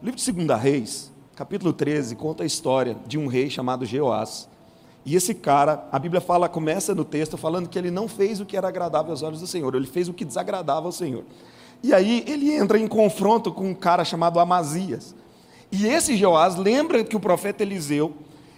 [0.00, 4.48] O livro de 2 Reis, capítulo 13, conta a história de um rei chamado Jeoás.
[5.04, 8.46] E esse cara, a Bíblia fala, começa no texto falando que ele não fez o
[8.46, 11.24] que era agradável aos olhos do Senhor, ele fez o que desagradava ao Senhor.
[11.82, 15.16] E aí ele entra em confronto com um cara chamado Amazias.
[15.72, 18.14] E esse Jeoás lembra que o profeta Eliseu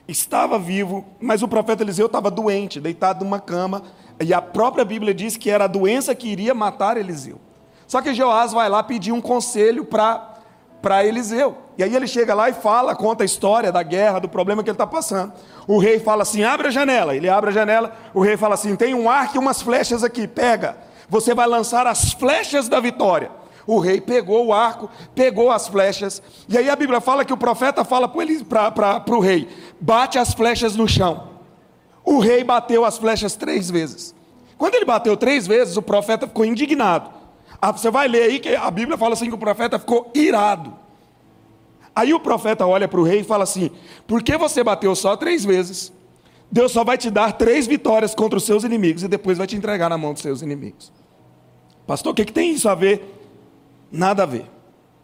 [0.06, 3.82] estava vivo, mas o profeta Eliseu estava doente, deitado numa cama,
[4.22, 7.40] e a própria Bíblia diz que era a doença que iria matar Eliseu.
[7.86, 10.29] Só que Jeoás vai lá pedir um conselho para
[11.04, 11.56] Eliseu.
[11.76, 14.70] E aí ele chega lá e fala, conta a história da guerra, do problema que
[14.70, 15.32] ele está passando.
[15.66, 17.14] O rei fala assim: abre a janela.
[17.14, 20.26] Ele abre a janela, o rei fala assim: tem um arco e umas flechas aqui,
[20.26, 20.76] pega.
[21.08, 23.30] Você vai lançar as flechas da vitória.
[23.66, 27.36] O rei pegou o arco, pegou as flechas, e aí a Bíblia fala que o
[27.36, 29.48] profeta fala para o rei:
[29.80, 31.28] bate as flechas no chão.
[32.04, 34.14] O rei bateu as flechas três vezes.
[34.58, 37.19] Quando ele bateu três vezes, o profeta ficou indignado.
[37.60, 40.72] Ah, você vai ler aí que a Bíblia fala assim que o profeta ficou irado.
[41.94, 43.70] Aí o profeta olha para o rei e fala assim:
[44.06, 45.92] Por que você bateu só três vezes?
[46.50, 49.56] Deus só vai te dar três vitórias contra os seus inimigos e depois vai te
[49.56, 50.92] entregar na mão dos seus inimigos.
[51.86, 53.18] Pastor, o que, que tem isso a ver?
[53.90, 54.46] Nada a ver.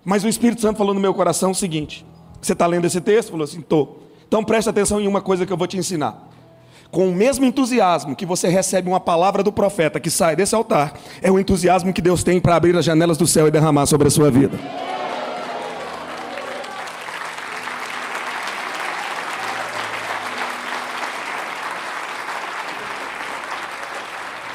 [0.04, 2.06] Mas o Espírito Santo falou no meu coração o seguinte:
[2.40, 3.30] Você está lendo esse texto?
[3.30, 4.02] Falou assim: Estou.
[4.26, 6.30] Então preste atenção em uma coisa que eu vou te ensinar.
[6.90, 10.94] Com o mesmo entusiasmo que você recebe uma palavra do profeta que sai desse altar,
[11.20, 14.08] é o entusiasmo que Deus tem para abrir as janelas do céu e derramar sobre
[14.08, 14.58] a sua vida.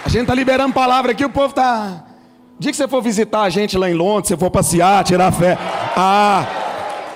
[0.06, 2.04] A gente está liberando palavra aqui, o povo está.
[2.60, 5.58] Dia que você for visitar a gente lá em Londres, você for passear, tirar fé.
[5.96, 6.46] Ah,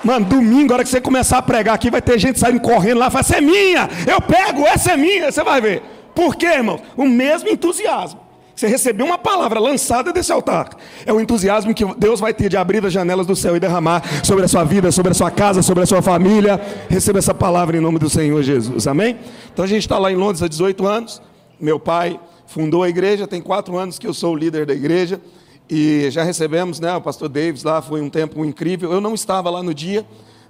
[0.06, 2.98] Mano, domingo, a hora que você começar a pregar aqui, vai ter gente saindo correndo
[2.98, 5.82] lá, fala, essa é minha, eu pego, essa é minha, você vai ver.
[6.14, 6.78] Por quê, irmão?
[6.96, 8.20] O mesmo entusiasmo.
[8.54, 10.70] Você recebeu uma palavra lançada desse altar.
[11.04, 14.00] É o entusiasmo que Deus vai ter de abrir as janelas do céu e derramar
[14.24, 16.58] sobre a sua vida, sobre a sua casa, sobre a sua família.
[16.88, 18.86] Receba essa palavra em nome do Senhor Jesus.
[18.86, 19.18] Amém?
[19.52, 21.20] Então a gente está lá em Londres há 18 anos.
[21.60, 25.20] Meu pai fundou a igreja, tem quatro anos que eu sou o líder da igreja.
[25.68, 26.94] E já recebemos, né?
[26.94, 28.92] O pastor Davis lá foi um tempo incrível.
[28.92, 30.06] Eu não estava lá no dia,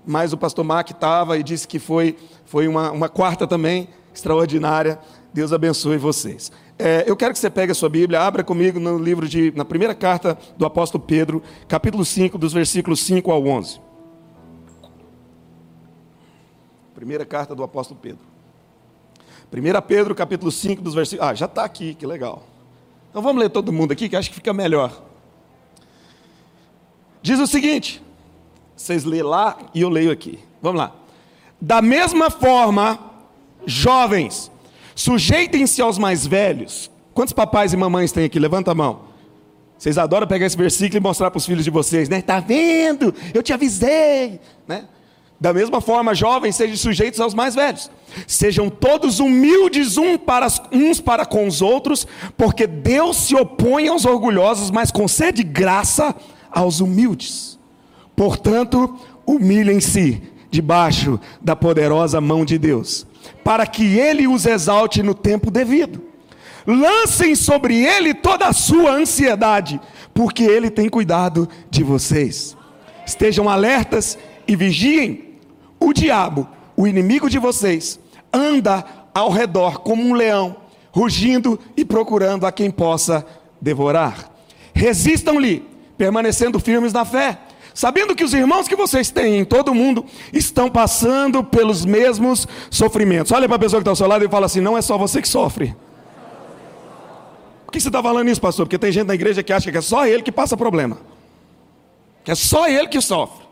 [0.06, 4.98] mas o pastor Mac estava e disse que foi, foi uma, uma quarta também extraordinária.
[5.32, 6.52] Deus abençoe vocês.
[6.78, 9.64] É, eu quero que você pegue a sua Bíblia, abra comigo no livro de, na
[9.64, 13.80] primeira carta do apóstolo Pedro, capítulo 5, dos versículos 5 ao 11.
[16.94, 18.24] Primeira carta do apóstolo Pedro.
[19.52, 21.30] 1 Pedro, capítulo 5, dos versículos.
[21.30, 22.42] Ah, já está aqui, que legal.
[23.16, 24.92] Então vamos ler todo mundo aqui, que acho que fica melhor.
[27.22, 28.02] Diz o seguinte:
[28.76, 30.38] vocês lêem lá e eu leio aqui.
[30.60, 30.92] Vamos lá.
[31.58, 32.98] Da mesma forma,
[33.64, 34.52] jovens,
[34.94, 36.90] sujeitem-se aos mais velhos.
[37.14, 38.38] Quantos papais e mamães tem aqui?
[38.38, 39.06] Levanta a mão.
[39.78, 42.20] Vocês adoram pegar esse versículo e mostrar para os filhos de vocês, né?
[42.20, 43.14] Tá vendo?
[43.32, 44.38] Eu te avisei,
[44.68, 44.84] né?
[45.38, 47.90] Da mesma forma, jovens, sejam sujeitos aos mais velhos.
[48.26, 54.06] Sejam todos humildes um para, uns para com os outros, porque Deus se opõe aos
[54.06, 56.14] orgulhosos, mas concede graça
[56.50, 57.58] aos humildes.
[58.14, 63.06] Portanto, humilhem-se debaixo da poderosa mão de Deus,
[63.44, 66.02] para que Ele os exalte no tempo devido.
[66.66, 69.78] Lancem sobre Ele toda a sua ansiedade,
[70.14, 72.56] porque Ele tem cuidado de vocês.
[73.06, 75.25] Estejam alertas e vigiem
[75.80, 77.98] o diabo, o inimigo de vocês,
[78.32, 80.56] anda ao redor como um leão,
[80.92, 83.26] rugindo e procurando a quem possa
[83.60, 84.30] devorar.
[84.74, 85.66] Resistam-lhe,
[85.96, 87.38] permanecendo firmes na fé,
[87.72, 92.46] sabendo que os irmãos que vocês têm em todo o mundo estão passando pelos mesmos
[92.70, 93.32] sofrimentos.
[93.32, 94.98] Olha para a pessoa que está ao seu lado e fala assim: não é só
[94.98, 95.74] você que sofre.
[97.64, 98.66] Por que você está falando isso, pastor?
[98.66, 100.98] Porque tem gente na igreja que acha que é só ele que passa problema,
[102.22, 103.45] que é só ele que sofre.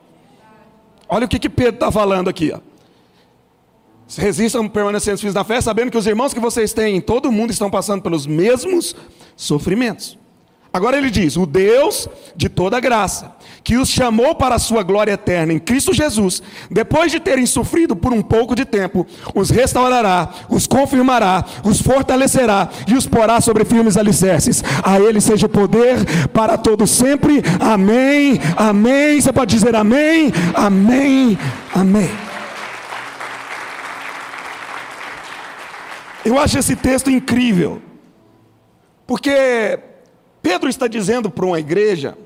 [1.08, 2.52] Olha o que, que Pedro está falando aqui.
[2.52, 2.60] Ó.
[4.16, 7.32] Resistam permanecendo firmes na fé, sabendo que os irmãos que vocês têm em todo o
[7.32, 8.94] mundo estão passando pelos mesmos
[9.36, 10.18] sofrimentos.
[10.74, 15.12] Agora ele diz: o Deus de toda graça, que os chamou para a sua glória
[15.12, 19.06] eterna em Cristo Jesus, depois de terem sofrido por um pouco de tempo,
[19.36, 24.64] os restaurará, os confirmará, os fortalecerá e os porá sobre firmes alicerces.
[24.82, 27.40] A Ele seja o poder para todos sempre.
[27.60, 28.40] Amém.
[28.56, 29.20] Amém.
[29.20, 30.32] Você pode dizer amém.
[30.56, 31.38] Amém.
[31.72, 32.10] Amém.
[36.24, 37.80] Eu acho esse texto incrível,
[39.06, 39.93] porque
[40.44, 42.18] Pedro está dizendo para uma igreja,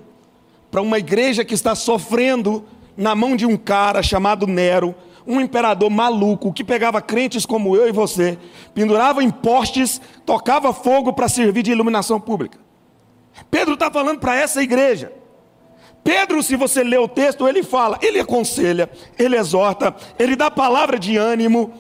[0.73, 2.65] para uma igreja que está sofrendo
[2.97, 4.93] na mão de um cara chamado Nero,
[5.25, 8.37] um imperador maluco que pegava crentes como eu e você,
[8.75, 12.59] pendurava em postes, tocava fogo para servir de iluminação pública.
[13.53, 15.13] Pedro está falando para essa igreja.
[16.03, 20.99] Pedro, se você ler o texto, ele fala, ele aconselha, ele exorta, ele dá palavra
[20.99, 21.73] de ânimo.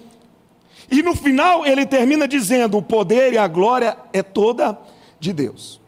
[0.88, 4.79] E no final ele termina dizendo: o poder e a glória é toda
[5.19, 5.81] de Deus.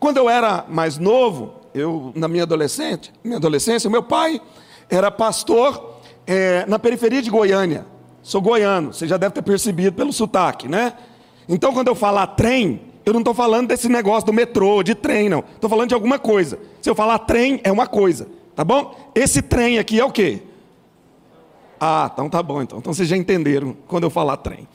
[0.00, 4.40] Quando eu era mais novo, eu na minha adolescente, minha adolescência, meu pai
[4.88, 7.86] era pastor é, na periferia de Goiânia.
[8.22, 10.94] Sou goiano, você já deve ter percebido pelo sotaque, né?
[11.48, 15.28] Então, quando eu falar trem, eu não estou falando desse negócio do metrô, de trem,
[15.28, 15.40] não.
[15.54, 16.58] Estou falando de alguma coisa.
[16.80, 18.94] Se eu falar trem, é uma coisa, tá bom?
[19.14, 20.42] Esse trem aqui é o quê?
[21.78, 22.78] Ah, então tá bom, então.
[22.78, 24.68] Então vocês já entenderam quando eu falar trem.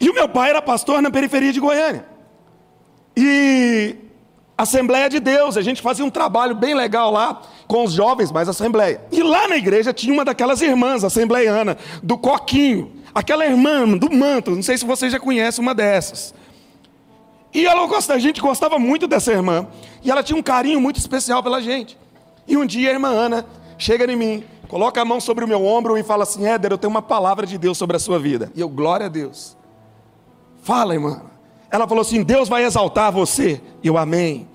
[0.00, 2.06] E o meu pai era pastor na periferia de Goiânia.
[3.16, 3.96] E
[4.56, 8.48] Assembleia de Deus, a gente fazia um trabalho bem legal lá com os jovens, mas
[8.48, 9.00] Assembleia.
[9.10, 14.52] E lá na igreja tinha uma daquelas irmãs assembleiana, do Coquinho, aquela irmã do manto,
[14.52, 16.32] não sei se você já conhece uma dessas.
[17.52, 19.66] E ela a gente gostava muito dessa irmã,
[20.02, 21.98] e ela tinha um carinho muito especial pela gente.
[22.46, 23.44] E um dia a irmã Ana
[23.76, 26.78] chega em mim, coloca a mão sobre o meu ombro e fala assim: Éder, eu
[26.78, 28.52] tenho uma palavra de Deus sobre a sua vida.
[28.54, 29.56] E eu, glória a Deus.
[30.62, 31.33] Fala, irmã.
[31.74, 33.60] Ela falou assim: Deus vai exaltar você.
[33.82, 34.48] E eu, amém.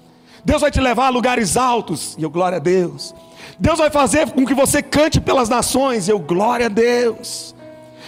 [0.45, 2.15] Deus vai te levar a lugares altos.
[2.17, 3.13] E eu, glória a Deus.
[3.59, 6.07] Deus vai fazer com que você cante pelas nações.
[6.07, 7.53] E eu, glória a Deus.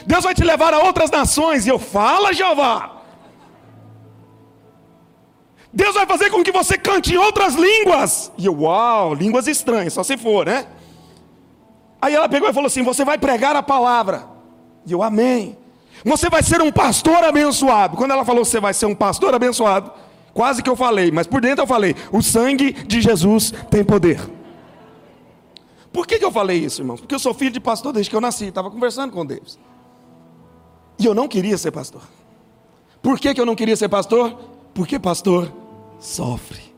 [0.07, 1.65] Deus vai te levar a outras nações.
[1.65, 3.01] E eu, fala, Jeová.
[5.73, 8.31] Deus vai fazer com que você cante em outras línguas.
[8.37, 10.67] E eu, uau, línguas estranhas, só se for, né?
[12.01, 14.25] Aí ela pegou e falou assim: Você vai pregar a palavra.
[14.85, 15.57] E eu, amém.
[16.03, 17.95] Você vai ser um pastor abençoado.
[17.95, 19.91] Quando ela falou, você vai ser um pastor abençoado,
[20.33, 24.19] quase que eu falei, mas por dentro eu falei: o sangue de Jesus tem poder.
[25.91, 27.01] Por que, que eu falei isso, irmãos?
[27.01, 29.59] Porque eu sou filho de pastor desde que eu nasci, estava conversando com Deus.
[30.97, 32.01] E eu não queria ser pastor.
[33.01, 34.37] Por que, que eu não queria ser pastor?
[34.73, 35.51] Porque pastor
[35.99, 36.71] sofre.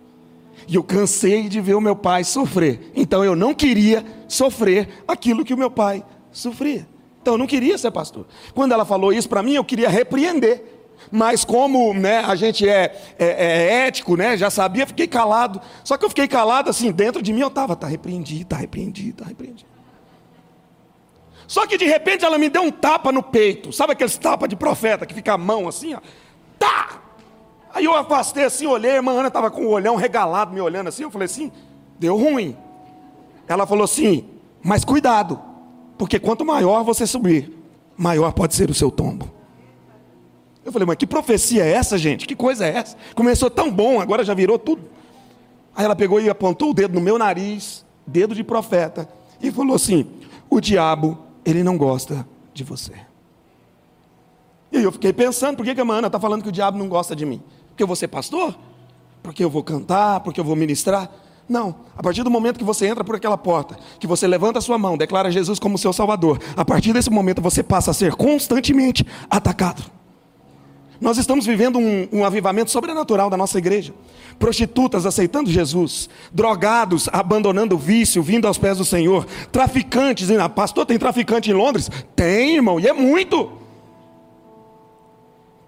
[0.67, 2.91] E eu cansei de ver o meu pai sofrer.
[2.95, 6.87] Então eu não queria sofrer aquilo que o meu pai sofria.
[7.23, 8.25] Então eu não queria ser pastor.
[8.53, 10.61] Quando ela falou isso para mim, eu queria repreender.
[11.09, 15.61] Mas como né, a gente é, é, é, ético, né, já sabia, fiquei calado.
[15.85, 19.11] Só que eu fiquei calado assim, dentro de mim eu estava, está repreendido, está repreendido,
[19.11, 19.69] está repreendido.
[21.47, 23.71] Só que de repente ela me deu um tapa no peito.
[23.71, 25.99] Sabe aqueles tapas de profeta que fica a mão assim, ó?
[26.59, 27.01] Tá!
[27.73, 30.89] Aí eu afastei assim, olhei, a irmã Ana estava com o olhão regalado me olhando
[30.89, 31.03] assim.
[31.03, 31.53] Eu falei assim,
[31.97, 32.57] deu ruim.
[33.47, 34.29] Ela falou assim,
[34.61, 35.52] mas cuidado.
[35.97, 37.53] Porque quanto maior você subir,
[37.97, 39.31] maior pode ser o seu tombo.
[40.65, 42.25] Eu falei, mas que profecia é essa, gente?
[42.25, 42.97] Que coisa é essa?
[43.15, 44.81] Começou tão bom, agora já virou tudo.
[45.75, 49.09] Aí ela pegou e apontou o dedo no meu nariz, dedo de profeta,
[49.41, 50.07] e falou assim:
[50.49, 52.93] O diabo, ele não gosta de você.
[54.71, 56.77] E aí eu fiquei pensando, por que, que a Ana está falando que o diabo
[56.77, 57.41] não gosta de mim?
[57.69, 58.57] Porque eu vou ser pastor?
[59.21, 60.21] Porque eu vou cantar?
[60.21, 61.11] Porque eu vou ministrar?
[61.47, 64.61] Não, a partir do momento que você entra por aquela porta, que você levanta a
[64.61, 68.15] sua mão, declara Jesus como seu Salvador, a partir desse momento você passa a ser
[68.15, 69.83] constantemente atacado.
[71.01, 73.93] Nós estamos vivendo um, um, avivamento sobrenatural da nossa igreja.
[74.39, 80.97] Prostitutas aceitando Jesus, drogados abandonando o vício, vindo aos pés do Senhor, traficantes, pastor, tem
[80.97, 81.91] traficante em Londres?
[82.15, 83.51] Tem, irmão, e é muito.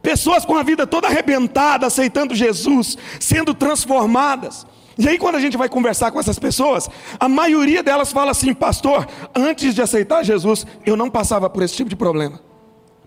[0.02, 4.66] Pessoas com a vida toda arrebentada, aceitando Jesus, sendo transformadas.
[4.98, 6.90] E aí, quando a gente vai conversar com essas pessoas,
[7.20, 11.76] a maioria delas fala assim: Pastor, antes de aceitar Jesus, eu não passava por esse
[11.76, 12.40] tipo de problema.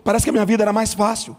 [0.05, 1.37] Parece que a minha vida era mais fácil.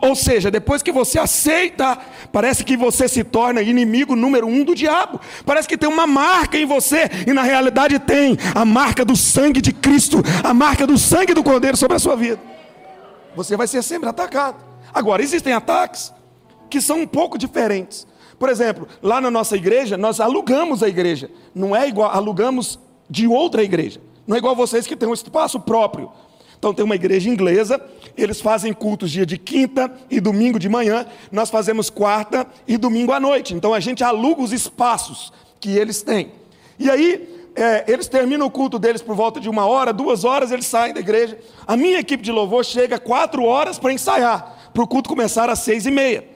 [0.00, 1.96] Ou seja, depois que você aceita,
[2.32, 5.20] parece que você se torna inimigo número um do diabo.
[5.44, 9.60] Parece que tem uma marca em você, e na realidade tem a marca do sangue
[9.60, 12.40] de Cristo, a marca do sangue do Cordeiro sobre a sua vida.
[13.34, 14.56] Você vai ser sempre atacado.
[14.92, 16.12] Agora, existem ataques
[16.68, 18.06] que são um pouco diferentes.
[18.38, 21.30] Por exemplo, lá na nossa igreja, nós alugamos a igreja.
[21.54, 22.78] Não é igual, alugamos
[23.08, 24.00] de outra igreja.
[24.26, 26.10] Não é igual vocês que têm um espaço próprio.
[26.58, 27.80] Então tem uma igreja inglesa,
[28.16, 33.12] eles fazem cultos dia de quinta e domingo de manhã, nós fazemos quarta e domingo
[33.12, 33.54] à noite.
[33.54, 36.32] Então a gente aluga os espaços que eles têm.
[36.78, 40.50] E aí, é, eles terminam o culto deles por volta de uma hora, duas horas,
[40.50, 41.38] eles saem da igreja.
[41.66, 45.60] A minha equipe de louvor chega quatro horas para ensaiar, para o culto começar às
[45.60, 46.35] seis e meia.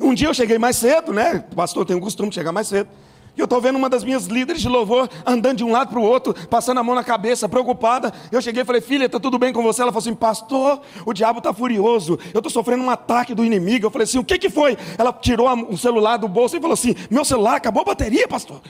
[0.00, 1.44] Um dia eu cheguei mais cedo, né?
[1.52, 2.88] O pastor tem o costume de chegar mais cedo.
[3.36, 5.98] E eu estou vendo uma das minhas líderes de louvor andando de um lado para
[5.98, 8.12] o outro, passando a mão na cabeça, preocupada.
[8.32, 9.82] Eu cheguei e falei, filha, está tudo bem com você?
[9.82, 12.18] Ela falou assim, pastor, o diabo está furioso.
[12.34, 13.86] Eu estou sofrendo um ataque do inimigo.
[13.86, 14.76] Eu falei assim, o que, que foi?
[14.98, 18.60] Ela tirou o celular do bolso e falou assim, meu celular acabou a bateria, pastor.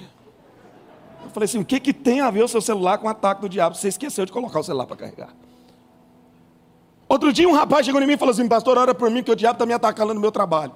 [1.24, 3.40] Eu falei assim, o que, que tem a ver o seu celular com o ataque
[3.40, 3.76] do diabo?
[3.76, 5.30] Você esqueceu de colocar o celular para carregar.
[7.08, 9.30] Outro dia um rapaz chegou em mim e falou assim, pastor, ora por mim que
[9.30, 10.72] o diabo está me atacando no meu trabalho.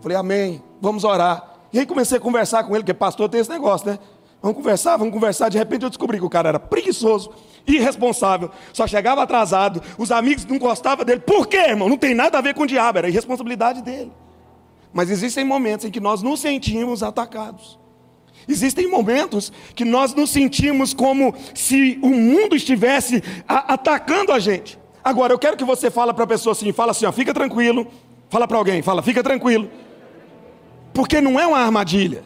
[0.00, 1.54] Falei, amém, vamos orar.
[1.72, 3.98] E aí comecei a conversar com ele, porque pastor tem esse negócio, né?
[4.40, 5.48] Vamos conversar, vamos conversar.
[5.48, 7.30] De repente eu descobri que o cara era preguiçoso,
[7.66, 11.20] irresponsável, só chegava atrasado, os amigos não gostavam dele.
[11.20, 11.88] Por quê, irmão?
[11.88, 14.12] Não tem nada a ver com o diabo, era irresponsabilidade dele.
[14.92, 17.78] Mas existem momentos em que nós nos sentimos atacados.
[18.48, 24.78] Existem momentos que nós nos sentimos como se o mundo estivesse a, atacando a gente.
[25.04, 27.86] Agora, eu quero que você fale para a pessoa assim, fala assim, ó, fica tranquilo.
[28.30, 29.70] Fala para alguém, fala, fica tranquilo.
[30.98, 32.24] Porque não é uma armadilha.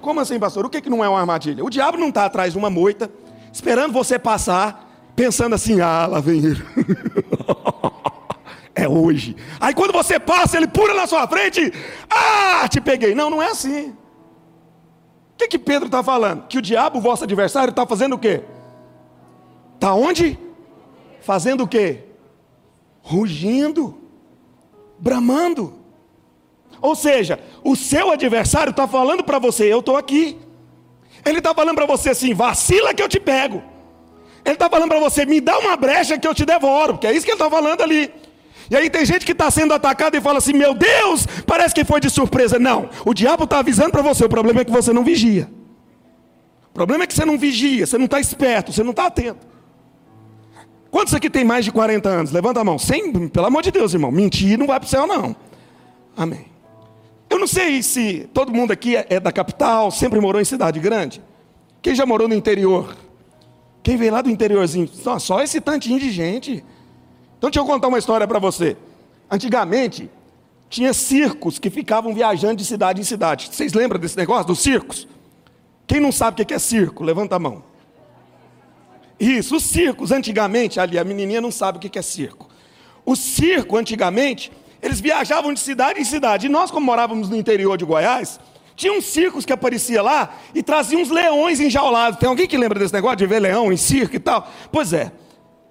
[0.00, 0.64] Como assim, pastor?
[0.64, 1.62] O que, que não é uma armadilha?
[1.62, 3.10] O diabo não está atrás de uma moita,
[3.52, 6.64] esperando você passar, pensando assim, ah, lá vem ele.
[8.74, 9.36] é hoje.
[9.60, 11.70] Aí quando você passa, ele pula na sua frente,
[12.08, 13.14] ah, te peguei.
[13.14, 13.94] Não, não é assim
[15.38, 16.46] que, que Pedro está falando?
[16.48, 18.42] Que o diabo, vosso adversário, está fazendo o quê?
[19.76, 20.36] Está onde?
[21.20, 22.04] Fazendo o quê?
[23.00, 23.96] Rugindo,
[24.98, 25.77] bramando.
[26.80, 30.38] Ou seja, o seu adversário está falando para você: eu estou aqui.
[31.24, 33.62] Ele está falando para você assim: vacila que eu te pego.
[34.44, 37.12] Ele está falando para você: me dá uma brecha que eu te devoro, porque é
[37.12, 38.12] isso que ele está falando ali.
[38.70, 41.84] E aí tem gente que está sendo atacada e fala assim: Meu Deus, parece que
[41.84, 42.58] foi de surpresa.
[42.58, 44.24] Não, o diabo está avisando para você.
[44.24, 45.48] O problema é que você não vigia.
[46.70, 49.46] O problema é que você não vigia, você não está esperto, você não está atento.
[50.90, 52.30] Quantos aqui tem mais de 40 anos?
[52.30, 52.78] Levanta a mão.
[52.78, 54.10] Sem, pelo amor de Deus, irmão.
[54.10, 55.34] Mentir não vai para o céu, não.
[56.16, 56.46] Amém.
[57.30, 60.80] Eu não sei se todo mundo aqui é, é da capital, sempre morou em cidade
[60.80, 61.22] grande.
[61.82, 62.96] Quem já morou no interior?
[63.82, 64.88] Quem veio lá do interiorzinho?
[64.88, 66.64] Só, só esse tantinho de gente.
[67.36, 68.76] Então deixa eu contar uma história para você.
[69.30, 70.10] Antigamente,
[70.68, 73.48] tinha circos que ficavam viajando de cidade em cidade.
[73.52, 75.06] Vocês lembram desse negócio, dos circos?
[75.86, 77.62] Quem não sabe o que é circo, levanta a mão.
[79.18, 82.48] Isso, os circos, antigamente, ali, a menininha não sabe o que é circo.
[83.04, 86.46] O circo, antigamente, eles viajavam de cidade em cidade.
[86.46, 88.38] E nós, como morávamos no interior de Goiás,
[88.76, 92.18] tinha uns circos que aparecia lá e traziam uns leões enjaulados.
[92.18, 94.48] Tem alguém que lembra desse negócio de ver leão em circo e tal?
[94.70, 95.10] Pois é.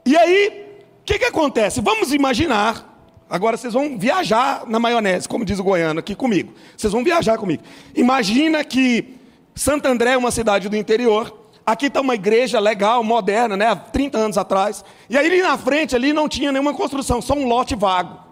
[0.06, 0.68] E aí,
[1.08, 1.80] que, que acontece?
[1.80, 2.86] Vamos imaginar.
[3.30, 6.54] Agora vocês vão viajar na maionese, como diz o goiano aqui comigo.
[6.76, 7.64] Vocês vão viajar comigo.
[7.96, 9.16] Imagina que
[9.56, 11.34] Santo André é uma cidade do interior.
[11.66, 13.68] Aqui está uma igreja legal, moderna, né?
[13.68, 14.84] Há 30 anos atrás.
[15.10, 18.27] E aí ali na frente ali não tinha nenhuma construção, só um lote vago.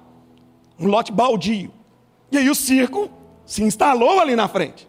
[0.79, 1.71] Um lote baldio.
[2.31, 3.09] E aí o circo
[3.45, 4.87] se instalou ali na frente.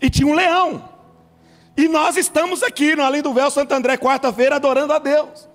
[0.00, 0.82] E tinha um leão.
[1.76, 5.48] E nós estamos aqui no Além do Véu Santo André, quarta-feira, adorando a Deus.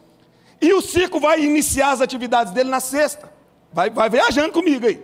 [0.62, 3.32] E o circo vai iniciar as atividades dele na sexta.
[3.72, 5.04] Vai, vai viajando comigo aí.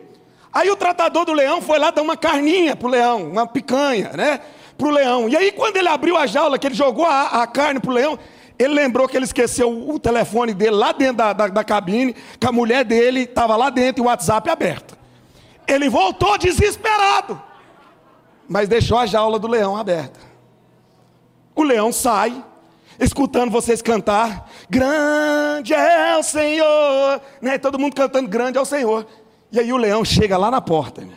[0.52, 4.40] Aí o tratador do leão foi lá dar uma carninha pro leão, uma picanha, né?
[4.78, 5.28] Pro leão.
[5.28, 8.18] E aí, quando ele abriu a jaula, que ele jogou a, a carne pro leão,
[8.58, 12.48] ele lembrou que ele esqueceu o telefone dele lá dentro da, da, da cabine, que
[12.48, 14.98] a mulher dele estava lá dentro e o WhatsApp aberto.
[15.68, 17.42] Ele voltou desesperado,
[18.48, 20.20] mas deixou a jaula do leão aberta.
[21.56, 22.44] O leão sai,
[23.00, 27.58] escutando vocês cantar, grande é o Senhor, né?
[27.58, 29.06] Todo mundo cantando grande é o Senhor.
[29.52, 31.14] E aí o leão chega lá na porta, né?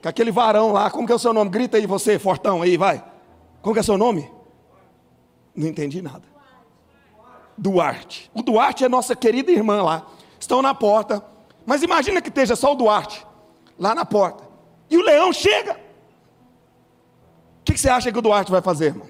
[0.00, 1.50] com aquele varão lá, como que é o seu nome?
[1.50, 3.02] Grita aí você, fortão aí, vai.
[3.60, 4.30] Como que é o seu nome?
[5.58, 6.22] Não entendi nada.
[7.56, 8.30] Duarte.
[8.32, 10.06] O Duarte é nossa querida irmã lá.
[10.38, 11.24] Estão na porta.
[11.66, 13.26] Mas imagina que esteja só o Duarte
[13.76, 14.44] lá na porta.
[14.88, 15.72] E o leão chega.
[15.72, 19.08] O que, que você acha que o Duarte vai fazer, irmão?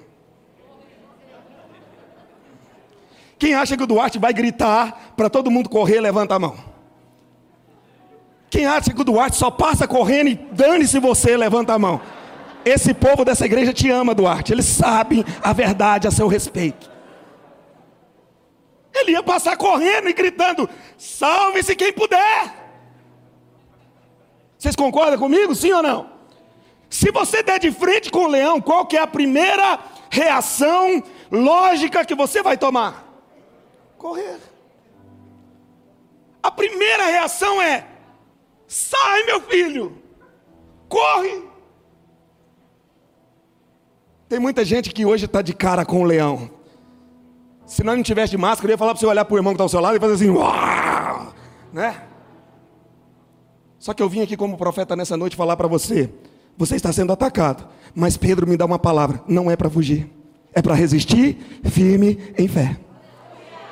[3.37, 6.57] Quem acha que o Duarte vai gritar para todo mundo correr, levanta a mão.
[8.49, 12.01] Quem acha que o Duarte só passa correndo e dane-se você, levanta a mão.
[12.65, 14.53] Esse povo dessa igreja te ama, Duarte.
[14.53, 16.89] Eles sabem a verdade a seu respeito.
[18.93, 22.53] Ele ia passar correndo e gritando: salve-se quem puder.
[24.57, 26.09] Vocês concordam comigo, sim ou não?
[26.89, 31.01] Se você der de frente com o leão, qual que é a primeira reação
[31.31, 33.09] lógica que você vai tomar?
[33.99, 34.39] correr.
[36.41, 37.85] A primeira reação é:
[38.65, 40.01] sai, meu filho,
[40.87, 41.48] corre.
[44.29, 46.51] Tem muita gente que hoje está de cara com o leão.
[47.65, 49.53] Se nós não tivesse de máscara, eu ia falar para você olhar para o irmão
[49.53, 51.33] que está ao seu lado e fazer assim, Uau!
[51.73, 52.03] né?
[53.79, 56.11] Só que eu vim aqui como profeta nessa noite falar para você:
[56.55, 60.07] você está sendo atacado, mas Pedro me dá uma palavra: não é para fugir,
[60.53, 62.77] é para resistir firme em fé.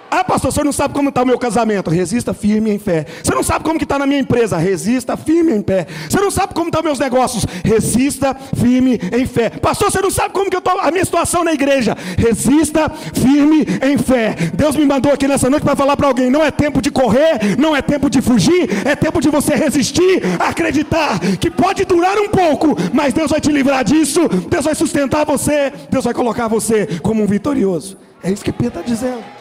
[0.09, 1.89] Ah, pastor, você não sabe como está o meu casamento.
[1.89, 3.05] Resista firme em fé.
[3.23, 4.57] Você não sabe como está na minha empresa.
[4.57, 5.87] Resista firme em pé.
[6.09, 7.45] Você não sabe como estão tá meus negócios.
[7.63, 9.49] Resista firme em fé.
[9.49, 11.95] Pastor, você não sabe como que eu a minha situação na igreja.
[12.17, 14.35] Resista firme em fé.
[14.53, 17.57] Deus me mandou aqui nessa noite para falar para alguém: não é tempo de correr,
[17.57, 22.29] não é tempo de fugir, é tempo de você resistir, acreditar que pode durar um
[22.29, 24.27] pouco, mas Deus vai te livrar disso.
[24.49, 25.71] Deus vai sustentar você.
[25.89, 27.97] Deus vai colocar você como um vitorioso.
[28.23, 29.36] É isso que Pedro está dizendo.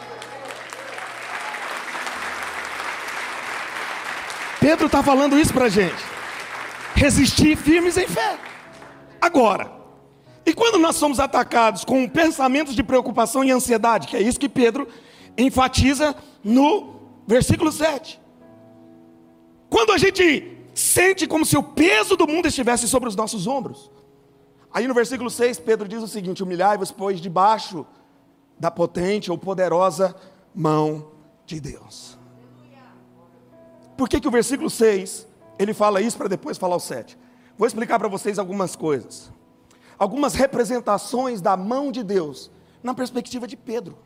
[4.67, 5.95] Pedro está falando isso para a gente.
[6.93, 8.37] Resistir firmes em fé.
[9.21, 9.71] Agora,
[10.45, 14.49] e quando nós somos atacados com pensamentos de preocupação e ansiedade, que é isso que
[14.49, 14.85] Pedro
[15.37, 18.19] enfatiza no versículo 7.
[19.69, 23.89] Quando a gente sente como se o peso do mundo estivesse sobre os nossos ombros.
[24.73, 27.85] Aí no versículo 6, Pedro diz o seguinte: Humilhai-vos, pois, debaixo
[28.59, 30.13] da potente ou poderosa
[30.53, 31.09] mão
[31.45, 32.16] de Deus.
[33.97, 35.27] Por que, que o versículo 6
[35.57, 37.17] ele fala isso para depois falar o 7?
[37.57, 39.31] Vou explicar para vocês algumas coisas.
[39.97, 42.51] Algumas representações da mão de Deus
[42.83, 43.97] na perspectiva de Pedro.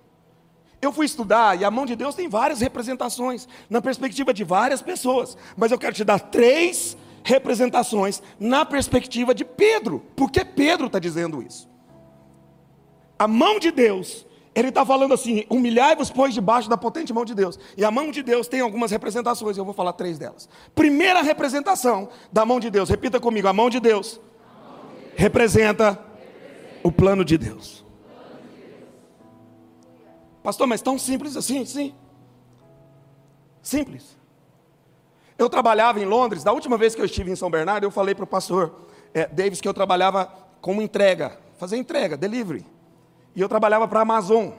[0.81, 4.81] Eu fui estudar e a mão de Deus tem várias representações na perspectiva de várias
[4.81, 10.03] pessoas, mas eu quero te dar três representações na perspectiva de Pedro.
[10.15, 11.69] Por que Pedro está dizendo isso?
[13.19, 17.33] A mão de Deus ele está falando assim: humilhai-vos, pois, debaixo da potente mão de
[17.33, 17.57] Deus.
[17.77, 20.49] E a mão de Deus tem algumas representações, eu vou falar três delas.
[20.75, 25.13] Primeira representação da mão de Deus, repita comigo: a mão de Deus, mão de Deus.
[25.15, 26.11] Representa, representa
[26.83, 27.85] o plano de Deus.
[30.43, 31.65] Pastor, mas tão simples assim?
[31.65, 31.93] Sim.
[33.61, 34.17] Simples.
[35.37, 38.13] Eu trabalhava em Londres, da última vez que eu estive em São Bernardo, eu falei
[38.13, 42.65] para o pastor é, Davis que eu trabalhava como entrega, fazer entrega, delivery.
[43.35, 44.49] E eu trabalhava para a Amazon.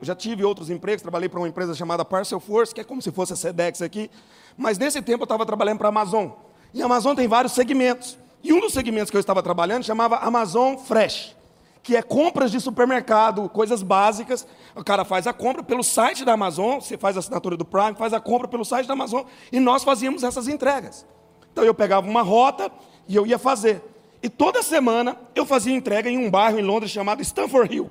[0.00, 3.02] Eu já tive outros empregos, trabalhei para uma empresa chamada Parcel Force, que é como
[3.02, 4.10] se fosse a Sedex aqui.
[4.56, 6.30] Mas nesse tempo eu estava trabalhando para a Amazon.
[6.72, 8.18] E a Amazon tem vários segmentos.
[8.42, 11.36] E um dos segmentos que eu estava trabalhando chamava Amazon Fresh,
[11.82, 14.46] que é compras de supermercado, coisas básicas.
[14.74, 17.94] O cara faz a compra pelo site da Amazon, você faz a assinatura do Prime,
[17.94, 21.06] faz a compra pelo site da Amazon, e nós fazíamos essas entregas.
[21.52, 22.72] Então eu pegava uma rota
[23.06, 23.82] e eu ia fazer.
[24.22, 27.90] E toda semana eu fazia entrega em um bairro em Londres chamado Stanford Hill.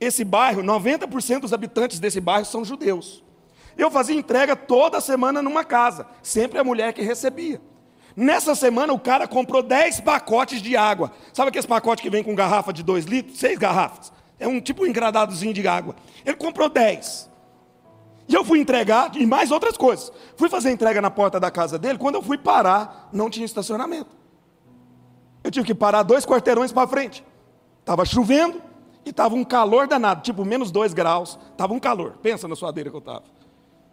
[0.00, 3.22] Esse bairro, 90% dos habitantes desse bairro são judeus.
[3.76, 7.60] Eu fazia entrega toda semana numa casa, sempre a mulher que recebia.
[8.16, 11.12] Nessa semana o cara comprou 10 pacotes de água.
[11.32, 13.38] Sabe aqueles pacotes que vem com garrafa de 2 litros?
[13.38, 14.12] Seis garrafas.
[14.38, 15.94] É um tipo um engradadozinho de água.
[16.24, 17.30] Ele comprou 10.
[18.28, 20.12] E eu fui entregar, e mais outras coisas.
[20.36, 21.98] Fui fazer entrega na porta da casa dele.
[21.98, 24.19] Quando eu fui parar, não tinha estacionamento.
[25.42, 27.24] Eu tive que parar dois quarteirões para frente.
[27.80, 28.60] Estava chovendo
[29.04, 31.38] e estava um calor danado, tipo menos dois graus.
[31.52, 32.18] Estava um calor.
[32.22, 33.24] Pensa na suadeira que eu estava.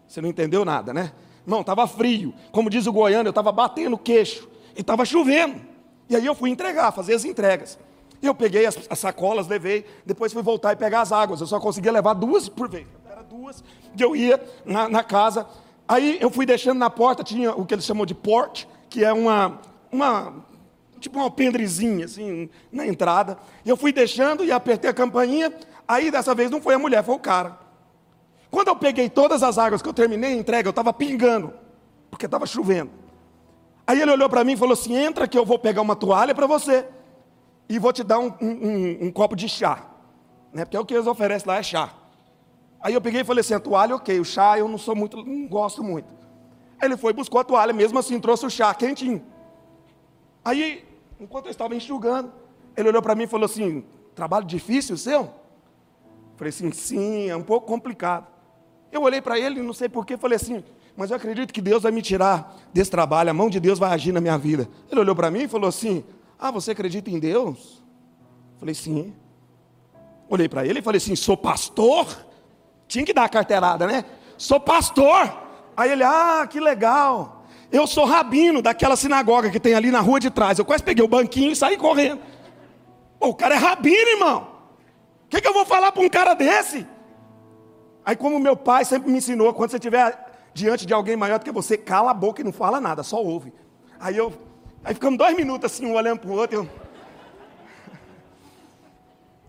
[0.07, 1.12] Você não entendeu nada, né?
[1.45, 2.33] Não, estava frio.
[2.51, 4.47] Como diz o goiano, eu estava batendo o queixo.
[4.75, 5.62] E estava chovendo.
[6.10, 7.79] E aí eu fui entregar, fazer as entregas.
[8.21, 9.86] Eu peguei as, as, sacolas, levei.
[10.05, 11.39] Depois fui voltar e pegar as águas.
[11.39, 12.88] Eu só conseguia levar duas por vez.
[13.10, 13.63] Era duas.
[13.97, 15.47] E eu ia na, na casa.
[15.88, 19.13] Aí eu fui deixando na porta, tinha o que eles chamam de porte, que é
[19.13, 20.33] uma, uma
[20.99, 23.38] tipo uma alpendrezinha, assim, na entrada.
[23.65, 25.53] E eu fui deixando e apertei a campainha.
[25.88, 27.57] Aí dessa vez não foi a mulher, foi o cara.
[28.49, 31.53] Quando eu peguei todas as águas que eu terminei a entrega, eu estava pingando,
[32.10, 32.91] porque estava chovendo.
[33.86, 36.36] Aí ele olhou para mim e falou assim: entra que eu vou pegar uma toalha
[36.36, 36.86] para você
[37.69, 39.86] e vou te dar um, um, um, copo de chá.
[40.53, 40.65] Né?
[40.65, 41.93] Porque é o que eles oferecem lá é chá.
[42.81, 45.23] Aí eu peguei e falei assim: a toalha, ok, o chá eu não sou muito,
[45.23, 46.07] não gosto muito.
[46.79, 49.23] Aí ele foi, buscou a toalha, mesmo assim trouxe o chá quentinho.
[50.47, 50.88] Aí
[51.19, 52.31] Enquanto eu estava enxugando,
[52.75, 53.83] ele olhou para mim e falou assim:
[54.13, 55.31] trabalho difícil o seu?
[56.36, 58.27] Falei assim: sim, é um pouco complicado.
[58.91, 60.63] Eu olhei para ele, não sei porquê, falei assim:
[60.95, 63.91] mas eu acredito que Deus vai me tirar desse trabalho, a mão de Deus vai
[63.91, 64.69] agir na minha vida.
[64.91, 66.03] Ele olhou para mim e falou assim:
[66.38, 67.83] ah, você acredita em Deus?
[68.60, 69.13] Falei: sim.
[70.29, 72.25] Olhei para ele e falei assim: sou pastor?
[72.88, 74.05] Tinha que dar a carteirada, né?
[74.38, 75.36] Sou pastor.
[75.75, 77.37] Aí ele: ah, que legal.
[77.71, 80.58] Eu sou rabino daquela sinagoga que tem ali na rua de trás.
[80.58, 82.21] Eu quase peguei o banquinho e saí correndo.
[83.19, 84.47] Pô, o cara é rabino, irmão.
[85.25, 86.88] O que, que eu vou falar para um cara desse?
[88.06, 90.17] Aí, como meu pai sempre me ensinou, quando você estiver
[90.53, 93.21] diante de alguém maior do que você, cala a boca e não fala nada, só
[93.21, 93.53] ouve.
[93.99, 94.32] Aí eu,
[94.84, 96.60] aí ficamos dois minutos assim, um olhando para o outro.
[96.60, 96.69] Eu...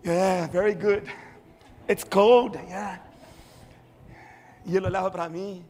[0.05, 1.03] Yeah, very good.
[1.89, 3.01] It's cold, yeah.
[4.65, 5.65] E ele olhava para mim.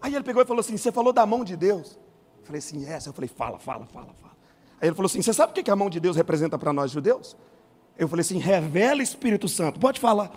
[0.00, 1.98] Aí ele pegou e falou assim: Você falou da mão de Deus?
[2.38, 2.98] Eu falei assim: É.
[3.04, 4.36] Eu falei: Fala, fala, fala, fala.
[4.80, 6.90] Aí ele falou assim: Você sabe o que a mão de Deus representa para nós
[6.90, 7.36] judeus?
[7.96, 9.80] Eu falei assim: Revela Espírito Santo.
[9.80, 10.30] Pode falar.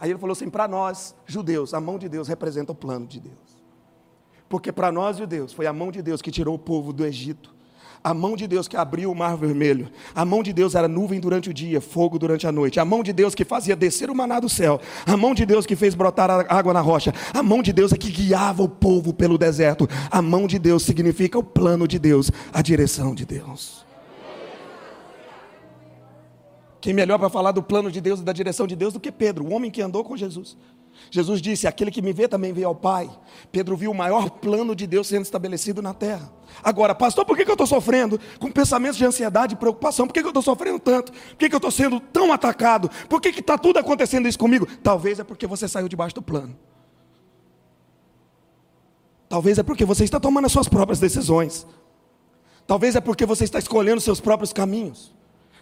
[0.00, 3.20] Aí ele falou assim: para nós, judeus, a mão de Deus representa o plano de
[3.20, 3.58] Deus.
[4.48, 7.54] Porque para nós, judeus, foi a mão de Deus que tirou o povo do Egito.
[8.02, 9.90] A mão de Deus que abriu o mar vermelho.
[10.14, 12.78] A mão de Deus era nuvem durante o dia, fogo durante a noite.
[12.78, 14.80] A mão de Deus que fazia descer o maná do céu.
[15.06, 17.12] A mão de Deus que fez brotar água na rocha.
[17.34, 19.88] A mão de Deus é que guiava o povo pelo deserto.
[20.10, 23.86] A mão de Deus significa o plano de Deus, a direção de Deus.
[26.80, 29.10] Quem melhor para falar do plano de Deus e da direção de Deus do que
[29.10, 30.56] Pedro, o homem que andou com Jesus.
[31.10, 33.10] Jesus disse: Aquele que me vê também vê ao Pai.
[33.50, 36.30] Pedro viu o maior plano de Deus sendo estabelecido na terra.
[36.62, 40.06] Agora, pastor, por que, eu estou sofrendo com pensamentos de ansiedade e preocupação?
[40.06, 41.12] Por que, eu estou sofrendo tanto?
[41.12, 42.90] Por que, eu estou sendo tão atacado?
[43.08, 44.66] Por que está tudo acontecendo isso comigo?
[44.82, 46.56] Talvez é porque você saiu debaixo do plano.
[49.28, 51.66] Talvez é porque você está tomando as suas próprias decisões.
[52.66, 55.14] Talvez é porque você está escolhendo seus próprios caminhos.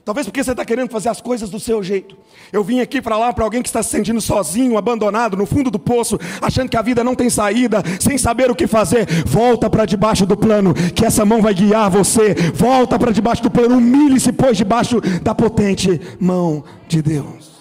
[0.07, 2.17] Talvez porque você está querendo fazer as coisas do seu jeito.
[2.53, 5.69] Eu vim aqui para lá para alguém que está se sentindo sozinho, abandonado, no fundo
[5.69, 9.05] do poço, achando que a vida não tem saída, sem saber o que fazer.
[9.27, 12.35] Volta para debaixo do plano, que essa mão vai guiar você.
[12.55, 17.57] Volta para debaixo do plano, humilhe-se, pois, debaixo da potente mão de Deus.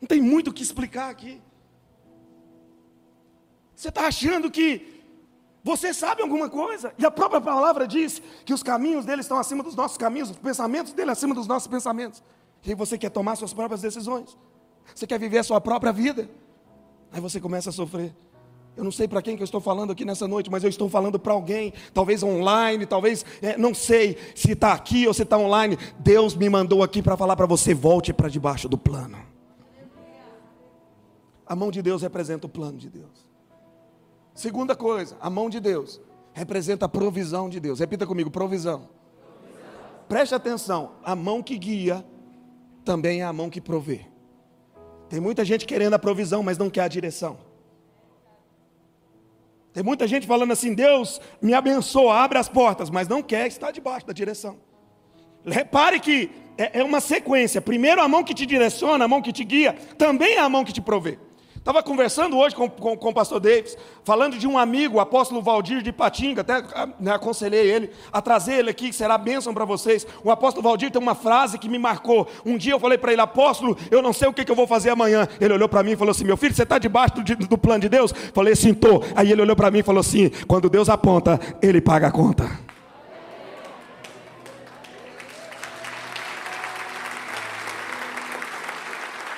[0.00, 1.40] Não tem muito o que explicar aqui.
[3.74, 4.97] Você está achando que
[5.62, 6.92] você sabe alguma coisa?
[6.98, 10.36] E a própria palavra diz que os caminhos dele estão acima dos nossos caminhos, os
[10.36, 12.22] pensamentos dele acima dos nossos pensamentos.
[12.64, 14.36] E você quer tomar suas próprias decisões.
[14.94, 16.28] Você quer viver a sua própria vida.
[17.12, 18.14] Aí você começa a sofrer.
[18.76, 20.88] Eu não sei para quem que eu estou falando aqui nessa noite, mas eu estou
[20.88, 25.36] falando para alguém, talvez online, talvez, é, não sei se está aqui ou se está
[25.36, 25.76] online.
[25.98, 29.18] Deus me mandou aqui para falar para você: volte para debaixo do plano.
[31.44, 33.27] A mão de Deus representa o plano de Deus.
[34.38, 36.00] Segunda coisa, a mão de Deus
[36.32, 37.80] representa a provisão de Deus.
[37.80, 38.82] Repita comigo: provisão.
[38.82, 40.04] provisão.
[40.08, 42.06] Preste atenção, a mão que guia
[42.84, 44.06] também é a mão que provê.
[45.08, 47.36] Tem muita gente querendo a provisão, mas não quer a direção.
[49.72, 53.72] Tem muita gente falando assim: Deus me abençoa, abre as portas, mas não quer estar
[53.72, 54.58] debaixo da direção.
[55.44, 59.32] Repare que é, é uma sequência: primeiro a mão que te direciona, a mão que
[59.32, 61.18] te guia, também é a mão que te provê.
[61.58, 65.42] Estava conversando hoje com, com, com, o pastor Davis, falando de um amigo, o apóstolo
[65.42, 66.62] Valdir de Patinga, até
[66.98, 70.06] né, aconselhei ele a trazer ele aqui, que será bênção para vocês.
[70.24, 72.26] O apóstolo Valdir tem uma frase que me marcou.
[72.44, 74.66] Um dia eu falei para ele, apóstolo, eu não sei o que, que eu vou
[74.66, 75.28] fazer amanhã.
[75.40, 77.80] Ele olhou para mim e falou assim: Meu filho, você está debaixo do, do, plano
[77.80, 78.12] de Deus?
[78.32, 79.04] Falei, sim, estou.
[79.14, 82.48] Aí ele olhou para mim e falou assim: Quando Deus aponta, ele paga a conta.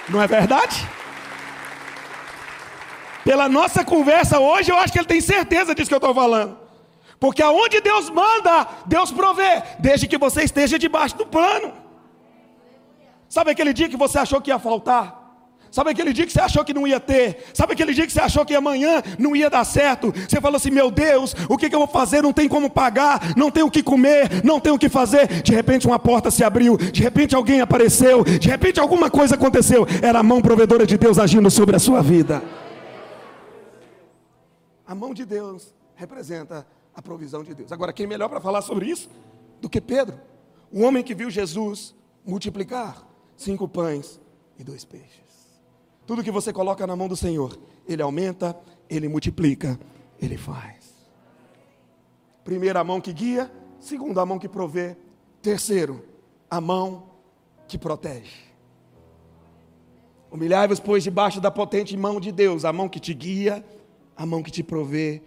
[0.08, 0.99] Não é verdade?
[3.24, 6.56] Pela nossa conversa hoje, eu acho que ele tem certeza disso que eu estou falando.
[7.18, 11.72] Porque aonde Deus manda, Deus provê, desde que você esteja debaixo do plano.
[13.28, 15.20] Sabe aquele dia que você achou que ia faltar?
[15.70, 17.44] Sabe aquele dia que você achou que não ia ter?
[17.54, 20.12] Sabe aquele dia que você achou que amanhã não ia dar certo?
[20.28, 22.22] Você falou assim: meu Deus, o que, eu vou fazer?
[22.22, 25.28] Não tem como pagar, não tem o que comer, não tem o que fazer.
[25.42, 29.86] De repente uma porta se abriu, de repente alguém apareceu, de repente alguma coisa aconteceu.
[30.02, 32.42] Era a mão provedora de Deus agindo sobre a sua vida.
[34.90, 37.70] A mão de Deus representa a provisão de Deus.
[37.70, 39.08] Agora, quem melhor para falar sobre isso
[39.60, 40.20] do que Pedro?
[40.68, 41.94] O homem que viu Jesus
[42.26, 44.20] multiplicar cinco pães
[44.58, 45.60] e dois peixes.
[46.04, 49.78] Tudo que você coloca na mão do Senhor, Ele aumenta, Ele multiplica,
[50.20, 50.92] Ele faz.
[52.42, 53.48] Primeiro, a mão que guia.
[53.78, 54.96] Segundo, a mão que provê.
[55.40, 56.04] Terceiro,
[56.50, 57.10] a mão
[57.68, 58.50] que protege.
[60.32, 63.64] Humilhai-vos, pois, debaixo da potente mão de Deus, a mão que te guia
[64.20, 65.22] a mão que te provê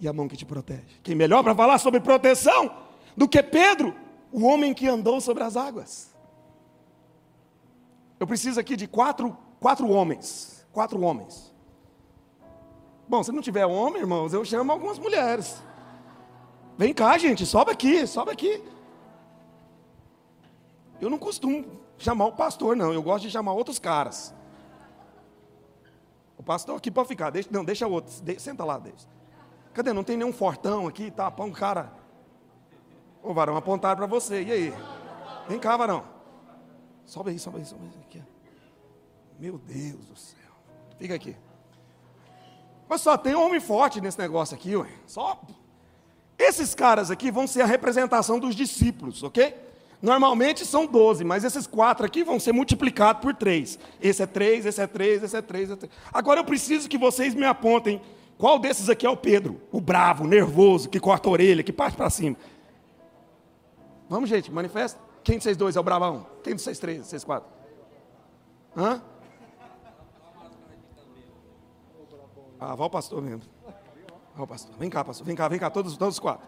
[0.00, 0.98] e a mão que te protege.
[1.02, 2.74] Quem melhor para falar sobre proteção
[3.14, 3.94] do que Pedro,
[4.32, 6.10] o homem que andou sobre as águas?
[8.18, 10.66] Eu preciso aqui de quatro, quatro homens.
[10.72, 11.54] Quatro homens.
[13.06, 15.62] Bom, se não tiver homem, irmãos, eu chamo algumas mulheres.
[16.78, 18.62] Vem cá, gente, sobe aqui, sobe aqui.
[20.98, 21.66] Eu não costumo
[21.98, 22.90] chamar o pastor, não.
[22.90, 24.32] Eu gosto de chamar outros caras.
[26.40, 29.06] O pastor aqui pode ficar, deixa, não, deixa outro, deixa, senta lá, deixa.
[29.74, 29.92] Cadê?
[29.92, 31.30] Não tem nenhum fortão aqui, tá?
[31.38, 31.92] Um cara.
[33.22, 34.74] Ô varão, apontaram para você, e aí?
[35.46, 36.02] Vem cá, varão.
[37.04, 38.22] Sobe aí, sobe aí, sobe aí.
[39.38, 40.38] Meu Deus do céu.
[40.98, 41.36] Fica aqui.
[42.88, 44.88] Mas só tem homem forte nesse negócio aqui, ué.
[45.06, 45.38] Só.
[46.38, 49.54] Esses caras aqui vão ser a representação dos discípulos, ok?
[50.02, 53.78] Normalmente são 12, mas esses quatro aqui vão ser multiplicados por três.
[54.00, 55.88] Esse é três, esse é três, esse é três, esse é.
[56.12, 58.00] Agora eu preciso que vocês me apontem
[58.38, 61.72] qual desses aqui é o Pedro, o bravo, o nervoso, que corta a orelha, que
[61.72, 62.36] parte para cima.
[64.08, 64.98] Vamos, gente, manifesta.
[65.22, 66.26] Quem de vocês dois é o bravão?
[66.42, 67.50] Quem de vocês três, vocês quatro?
[68.74, 69.02] Hã?
[72.58, 73.42] Ah, vai o pastor mesmo.
[74.34, 74.74] Vai o pastor.
[74.78, 75.26] Vem cá, pastor.
[75.26, 76.46] Vem cá, vem cá, todos, todos os quatro.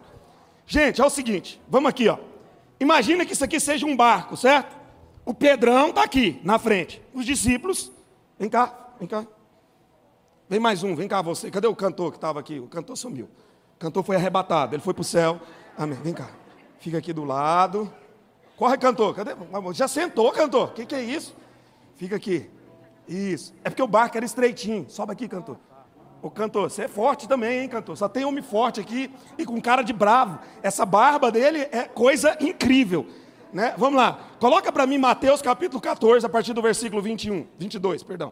[0.65, 2.17] Gente, é o seguinte, vamos aqui, ó.
[2.79, 4.75] Imagina que isso aqui seja um barco, certo?
[5.25, 7.01] O Pedrão está aqui, na frente.
[7.13, 7.91] Os discípulos,
[8.37, 9.25] vem cá, vem cá.
[10.49, 11.49] Vem mais um, vem cá você.
[11.49, 12.59] Cadê o cantor que estava aqui?
[12.59, 13.29] O cantor sumiu.
[13.75, 15.39] O cantor foi arrebatado, ele foi para o céu.
[15.77, 15.97] Amém.
[16.03, 16.29] Vem cá.
[16.79, 17.91] Fica aqui do lado.
[18.57, 19.15] Corre, cantor.
[19.15, 19.31] Cadê?
[19.73, 20.69] Já sentou, cantor.
[20.69, 21.35] O que, que é isso?
[21.95, 22.49] Fica aqui.
[23.07, 23.53] Isso.
[23.63, 24.85] É porque o barco era estreitinho.
[24.89, 25.57] Sobe aqui, cantor.
[26.23, 27.97] Ô cantor, você é forte também, hein, cantor?
[27.97, 30.39] Só tem homem forte aqui e com cara de bravo.
[30.61, 33.05] Essa barba dele é coisa incrível.
[33.51, 33.75] Né?
[33.77, 34.21] Vamos lá.
[34.39, 38.31] Coloca para mim Mateus capítulo 14, a partir do versículo 21, 22, perdão.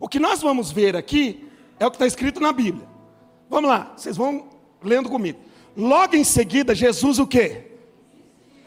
[0.00, 2.88] O que nós vamos ver aqui é o que está escrito na Bíblia.
[3.48, 4.48] Vamos lá, vocês vão
[4.82, 5.38] lendo comigo.
[5.76, 7.70] Logo em seguida, Jesus o quê?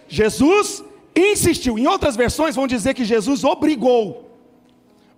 [0.08, 0.82] Jesus
[1.14, 1.78] insistiu.
[1.78, 4.32] Em outras versões vão dizer que Jesus obrigou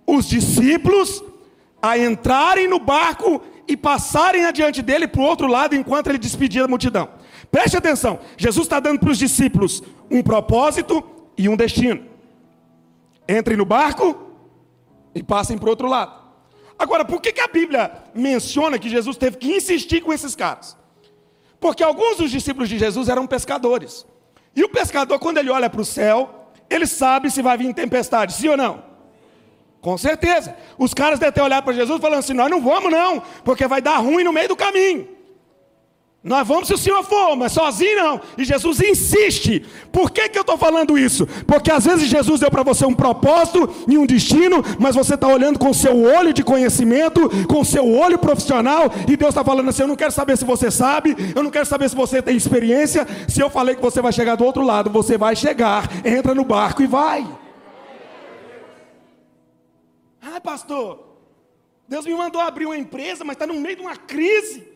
[0.04, 1.22] os discípulos
[1.82, 6.64] a entrarem no barco e passarem adiante dele para o outro lado enquanto ele despedia
[6.64, 7.08] a multidão.
[7.50, 11.04] Preste atenção, Jesus está dando para os discípulos um propósito
[11.36, 12.06] e um destino.
[13.28, 14.30] Entrem no barco
[15.14, 16.22] e passem para o outro lado.
[16.78, 20.76] Agora, por que, que a Bíblia menciona que Jesus teve que insistir com esses caras?
[21.60, 24.06] Porque alguns dos discípulos de Jesus eram pescadores.
[24.54, 28.32] E o pescador, quando ele olha para o céu, ele sabe se vai vir tempestade,
[28.32, 28.91] sim ou não?
[29.82, 30.56] Com certeza.
[30.78, 33.82] Os caras devem ter olhado para Jesus falando assim: nós não vamos, não, porque vai
[33.82, 35.08] dar ruim no meio do caminho.
[36.24, 38.20] Nós vamos se o Senhor for, mas sozinho não.
[38.38, 39.66] E Jesus insiste.
[39.90, 41.26] Por que, que eu estou falando isso?
[41.48, 45.26] Porque às vezes Jesus deu para você um propósito e um destino, mas você está
[45.26, 49.42] olhando com o seu olho de conhecimento, com o seu olho profissional, e Deus está
[49.42, 52.22] falando assim: eu não quero saber se você sabe, eu não quero saber se você
[52.22, 53.04] tem experiência.
[53.26, 56.44] Se eu falei que você vai chegar do outro lado, você vai chegar, entra no
[56.44, 57.41] barco e vai.
[60.22, 61.18] Ah, pastor,
[61.88, 64.68] Deus me mandou abrir uma empresa, mas está no meio de uma crise.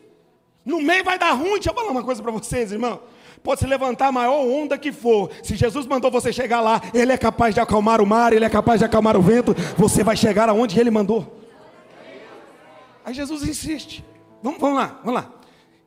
[0.65, 1.55] No meio vai dar ruim.
[1.55, 3.01] Deixa eu falar uma coisa para vocês, irmão.
[3.45, 5.31] Pode se levantar a maior onda que for.
[5.45, 8.51] Se Jesus mandou você chegar lá, Ele é capaz de acalmar o mar, Ele é
[8.51, 9.55] capaz de acalmar o vento.
[9.79, 11.41] Você vai chegar aonde Ele mandou.
[13.05, 14.05] Aí Jesus insiste.
[14.43, 15.31] Vamos, vamos lá, vamos lá.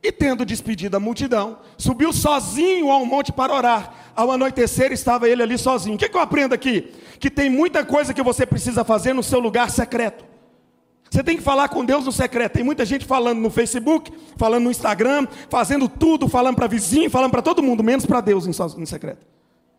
[0.02, 3.94] E tendo despedido a multidão, subiu sozinho ao monte para orar.
[4.20, 5.94] Ao anoitecer estava ele ali sozinho.
[5.94, 6.92] O que, que eu aprendo aqui?
[7.18, 10.26] Que tem muita coisa que você precisa fazer no seu lugar secreto.
[11.10, 12.52] Você tem que falar com Deus no secreto.
[12.52, 17.30] Tem muita gente falando no Facebook, falando no Instagram, fazendo tudo, falando para vizinho, falando
[17.30, 19.26] para todo mundo, menos para Deus em secreto.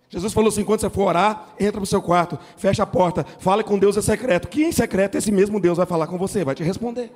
[0.10, 3.24] Jesus falou assim: quando você for orar, entra para o seu quarto, fecha a porta,
[3.38, 4.48] fale com Deus em secreto.
[4.48, 7.12] Que em secreto esse mesmo Deus vai falar com você, vai te responder.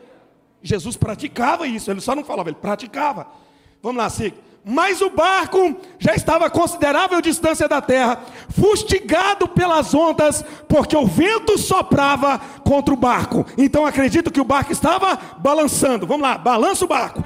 [0.62, 3.26] Jesus praticava isso, ele só não falava, ele praticava.
[3.82, 4.46] Vamos lá, siga.
[4.67, 11.06] Mas o barco já estava a considerável distância da terra, fustigado pelas ondas, porque o
[11.06, 13.45] vento soprava contra o barco.
[13.60, 16.08] Então acredito que o barco estava balançando.
[16.08, 17.23] Vamos lá, balança o barco.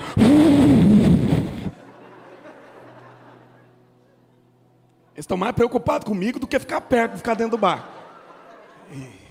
[5.15, 7.87] Eles estão mais preocupados comigo do que ficar perto, ficar dentro do barco.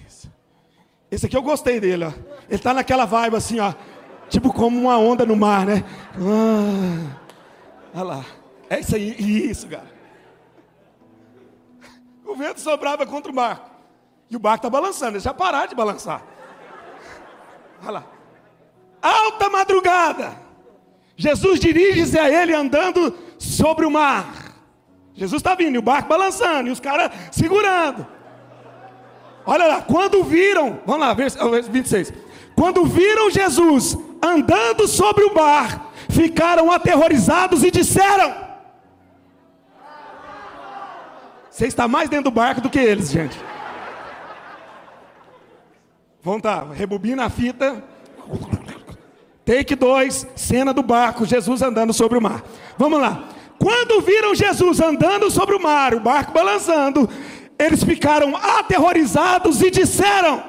[0.07, 0.33] Isso.
[1.11, 2.09] Esse aqui eu gostei dele, ó.
[2.09, 3.75] Ele está naquela vibe assim, ó.
[4.31, 5.85] Tipo como uma onda no mar, né?
[6.15, 7.28] Ah,
[7.95, 8.25] olha lá.
[8.71, 9.91] É isso aí, isso, cara.
[12.25, 13.71] O vento sobrava contra o barco.
[14.31, 16.23] E o barco está balançando, deixa parar de balançar.
[17.83, 18.07] Olha lá.
[19.01, 20.37] Alta madrugada.
[21.17, 24.53] Jesus dirige-se a ele andando sobre o mar.
[25.15, 28.07] Jesus está vindo, e o barco balançando, e os caras segurando.
[29.45, 31.39] Olha lá, quando viram, vamos lá, verso
[31.71, 32.13] 26.
[32.55, 35.88] Quando viram Jesus andando sobre o mar,
[36.19, 38.35] ficaram aterrorizados e disseram:
[41.49, 43.39] Você está mais dentro do barco do que eles, gente.
[46.21, 47.85] Vamos tá, rebobina a fita.
[49.45, 52.43] Take 2, cena do barco, Jesus andando sobre o mar.
[52.77, 53.25] Vamos lá.
[53.59, 57.09] Quando viram Jesus andando sobre o mar, o barco balançando,
[57.59, 60.43] eles ficaram aterrorizados e disseram,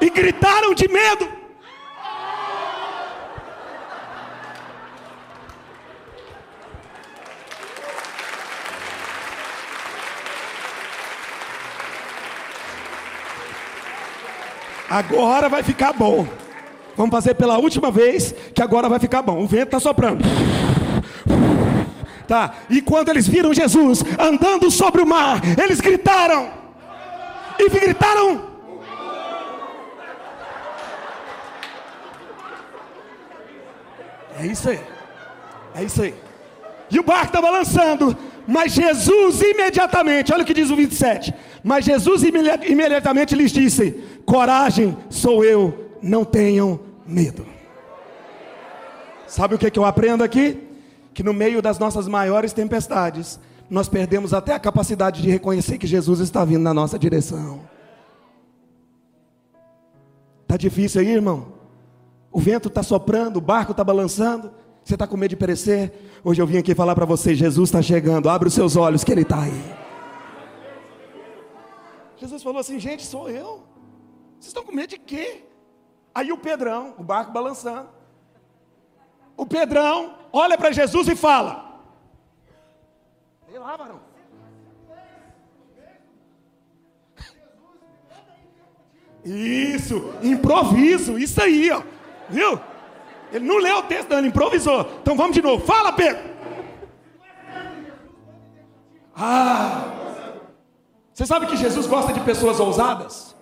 [0.00, 1.39] e gritaram de medo.
[14.90, 16.26] Agora vai ficar bom.
[16.96, 19.40] Vamos fazer pela última vez, que agora vai ficar bom.
[19.40, 20.24] O vento está soprando.
[22.26, 22.54] Tá.
[22.68, 26.50] E quando eles viram Jesus andando sobre o mar, eles gritaram.
[27.58, 28.50] E gritaram.
[34.40, 34.80] É isso aí.
[35.74, 36.14] É isso aí.
[36.90, 38.16] E o barco está balançando.
[38.46, 41.32] Mas Jesus imediatamente, olha o que diz o 27.
[41.62, 47.46] Mas Jesus imediatamente lhes disse: Coragem, sou eu, não tenham medo.
[49.26, 50.58] Sabe o que, que eu aprendo aqui?
[51.14, 55.86] Que no meio das nossas maiores tempestades, nós perdemos até a capacidade de reconhecer que
[55.86, 57.60] Jesus está vindo na nossa direção.
[60.42, 61.52] Está difícil aí, irmão?
[62.32, 64.50] O vento está soprando, o barco está balançando.
[64.84, 65.92] Você está com medo de perecer?
[66.24, 68.28] Hoje eu vim aqui falar para você: Jesus está chegando.
[68.28, 69.79] Abre os seus olhos, que Ele está aí.
[72.30, 73.66] Jesus falou assim: gente, sou eu.
[74.38, 75.44] Vocês estão com medo de quê?
[76.14, 77.88] Aí o Pedrão, o barco balançando.
[79.36, 81.82] O Pedrão olha para Jesus e fala:
[83.48, 84.00] Sei lá, varão.
[89.24, 91.82] Isso, improviso, isso aí, ó.
[92.28, 92.60] Viu?
[93.32, 94.80] Ele não leu o texto, não, ele improvisou.
[95.02, 95.66] Então vamos de novo.
[95.66, 96.30] Fala, Pedro.
[99.14, 99.99] Ah.
[101.20, 103.36] Você sabe que Jesus gosta de pessoas ousadas?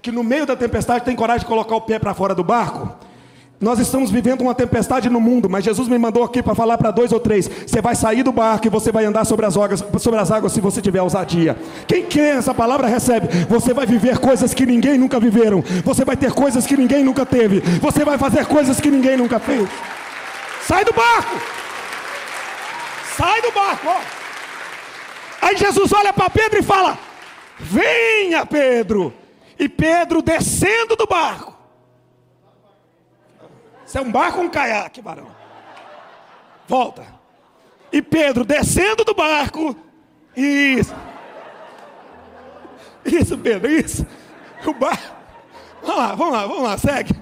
[0.00, 2.88] Que no meio da tempestade tem coragem de colocar o pé para fora do barco?
[3.60, 6.92] Nós estamos vivendo uma tempestade no mundo, mas Jesus me mandou aqui para falar para
[6.92, 7.50] dois ou três.
[7.66, 10.52] Você vai sair do barco e você vai andar sobre as, águas, sobre as águas
[10.52, 11.58] se você tiver ousadia.
[11.84, 13.26] Quem quer essa palavra recebe.
[13.48, 15.64] Você vai viver coisas que ninguém nunca viveram.
[15.84, 17.58] Você vai ter coisas que ninguém nunca teve.
[17.80, 19.68] Você vai fazer coisas que ninguém nunca fez.
[20.62, 21.40] Sai do barco!
[23.16, 23.88] Sai do barco!
[23.88, 24.19] Ó.
[25.40, 26.98] Aí Jesus olha para Pedro e fala:
[27.58, 29.12] Venha, Pedro!
[29.58, 31.60] E Pedro descendo do barco
[33.90, 35.26] isso é um barco ou um caiaque, varão?
[36.68, 37.04] Volta.
[37.90, 39.76] E Pedro descendo do barco.
[40.36, 40.94] Isso.
[43.04, 44.06] Isso, Pedro, isso.
[44.64, 45.12] O barco.
[45.82, 47.12] Vamos lá, vamos lá, vamos lá, segue.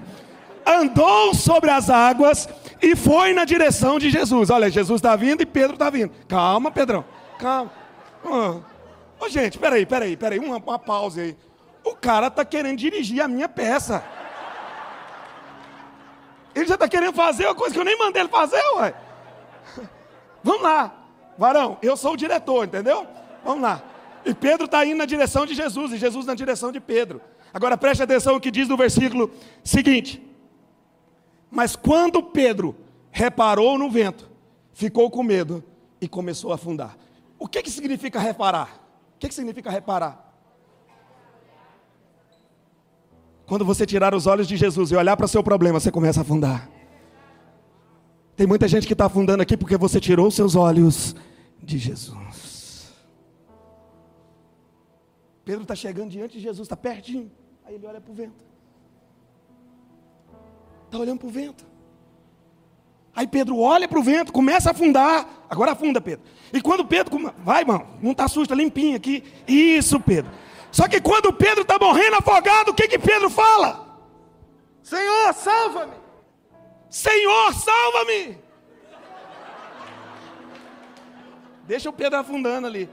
[0.63, 2.47] Andou sobre as águas
[2.79, 4.51] e foi na direção de Jesus.
[4.51, 6.11] Olha, Jesus está vindo e Pedro está vindo.
[6.27, 7.03] Calma, Pedrão.
[7.39, 7.71] Calma.
[8.23, 10.39] Oh, gente, peraí, peraí, peraí.
[10.39, 11.37] Uma, uma pausa aí.
[11.83, 14.03] O cara está querendo dirigir a minha peça.
[16.53, 18.93] Ele já está querendo fazer uma coisa que eu nem mandei ele fazer, ué.
[20.43, 20.93] Vamos lá.
[21.37, 23.07] Varão, eu sou o diretor, entendeu?
[23.43, 23.81] Vamos lá.
[24.25, 27.21] E Pedro está indo na direção de Jesus, e Jesus na direção de Pedro.
[27.53, 29.31] Agora preste atenção o que diz no versículo
[29.63, 30.21] seguinte.
[31.49, 32.75] Mas quando Pedro
[33.11, 34.29] reparou no vento,
[34.73, 35.63] ficou com medo
[36.01, 36.95] e começou a afundar.
[37.39, 38.67] O que, que significa reparar?
[39.15, 40.29] O que, que significa reparar?
[43.47, 46.19] Quando você tirar os olhos de Jesus e olhar para o seu problema, você começa
[46.19, 46.69] a afundar.
[48.35, 51.15] Tem muita gente que está afundando aqui porque você tirou os seus olhos
[51.63, 52.93] de Jesus.
[55.43, 57.31] Pedro está chegando diante de Jesus, está pertinho.
[57.65, 58.45] Aí ele olha para o vento.
[60.85, 61.65] Está olhando para o vento.
[63.19, 65.27] Aí Pedro olha para o vento, começa a afundar.
[65.49, 66.23] Agora afunda, Pedro.
[66.53, 67.33] E quando Pedro.
[67.39, 69.25] Vai, irmão, não está susto, está limpinho aqui.
[69.45, 70.31] Isso, Pedro.
[70.71, 73.99] Só que quando Pedro está morrendo afogado, o que, que Pedro fala?
[74.81, 75.91] Senhor, salva-me!
[76.89, 78.37] Senhor, salva-me!
[81.67, 82.89] Deixa o Pedro afundando ali.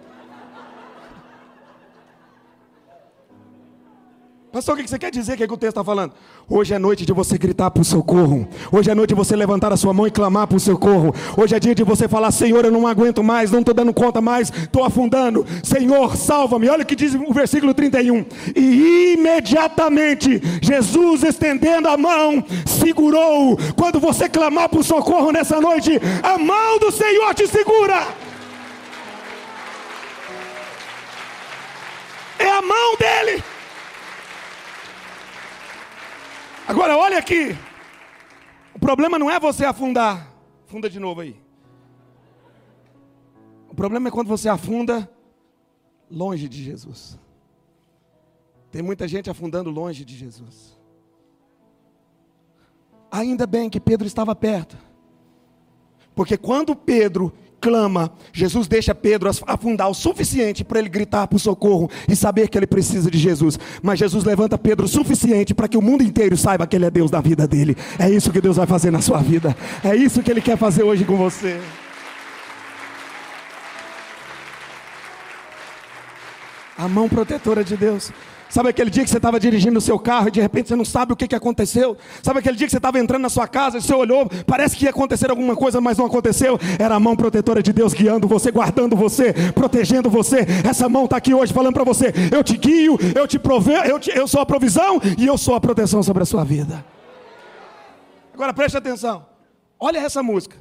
[4.57, 5.35] Pastor, o que você quer dizer?
[5.35, 6.15] O que, é que o texto está falando?
[6.49, 8.49] Hoje é noite de você gritar por socorro.
[8.73, 11.15] Hoje é noite de você levantar a sua mão e clamar por socorro.
[11.37, 14.23] Hoje é dia de você falar: Senhor, eu não aguento mais, não estou dando conta
[14.23, 15.45] mais, estou afundando.
[15.63, 16.71] Senhor, salva-me.
[16.71, 18.25] Olha o que diz o versículo 31.
[18.57, 23.59] E imediatamente Jesus, estendendo a mão, segurou.
[23.77, 28.09] Quando você clamar por socorro nessa noite, a mão do Senhor te segura.
[32.39, 33.56] É a mão dele.
[36.69, 37.57] Agora olha aqui.
[38.75, 40.33] O problema não é você afundar.
[40.67, 41.41] Funda de novo aí.
[43.69, 45.11] O problema é quando você afunda
[46.11, 47.19] longe de Jesus.
[48.71, 50.77] Tem muita gente afundando longe de Jesus.
[53.11, 54.77] Ainda bem que Pedro estava perto.
[56.15, 61.91] Porque quando Pedro clama, Jesus deixa Pedro afundar o suficiente para ele gritar por socorro
[62.09, 63.59] e saber que ele precisa de Jesus.
[63.83, 66.91] Mas Jesus levanta Pedro o suficiente para que o mundo inteiro saiba que ele é
[66.91, 67.77] Deus da vida dele.
[67.99, 69.57] É isso que Deus vai fazer na sua vida.
[69.83, 71.61] É isso que ele quer fazer hoje com você.
[76.79, 78.13] A mão protetora de Deus.
[78.49, 80.85] Sabe aquele dia que você estava dirigindo o seu carro e de repente você não
[80.85, 81.97] sabe o que, que aconteceu?
[82.23, 84.85] Sabe aquele dia que você estava entrando na sua casa e você olhou, parece que
[84.85, 86.59] ia acontecer alguma coisa, mas não aconteceu?
[86.79, 90.47] Era a mão protetora de Deus guiando você, guardando você, protegendo você.
[90.69, 94.01] Essa mão está aqui hoje falando para você: eu te guio, eu te prove, eu,
[94.15, 96.85] eu sou a provisão e eu sou a proteção sobre a sua vida.
[98.33, 99.27] Agora preste atenção,
[99.79, 100.57] olha essa música.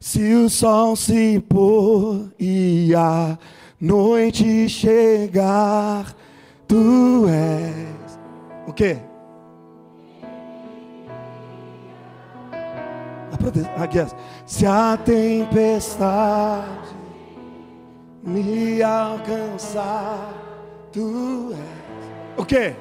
[0.00, 3.38] Se o sol se pôr e a
[3.80, 6.14] noite chegar,
[6.74, 8.18] tu és.
[8.66, 8.98] O quê?
[13.76, 13.98] Aqui,
[14.46, 16.66] se a tempestade
[18.24, 20.32] me alcançar,
[20.90, 21.58] tu és.
[22.36, 22.74] O quê?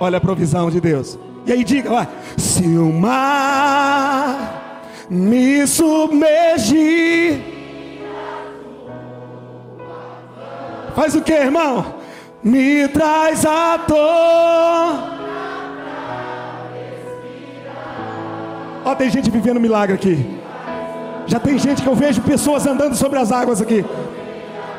[0.00, 1.16] Olha a provisão de Deus.
[1.46, 2.08] E aí diga, vai.
[2.36, 7.55] Se o mar me submergir.
[10.96, 11.94] Faz o que, irmão?
[12.42, 15.16] Me traz a dor.
[18.82, 20.40] Ó, tem gente vivendo milagre aqui.
[21.26, 23.84] Já tem gente que eu vejo pessoas andando sobre as águas aqui.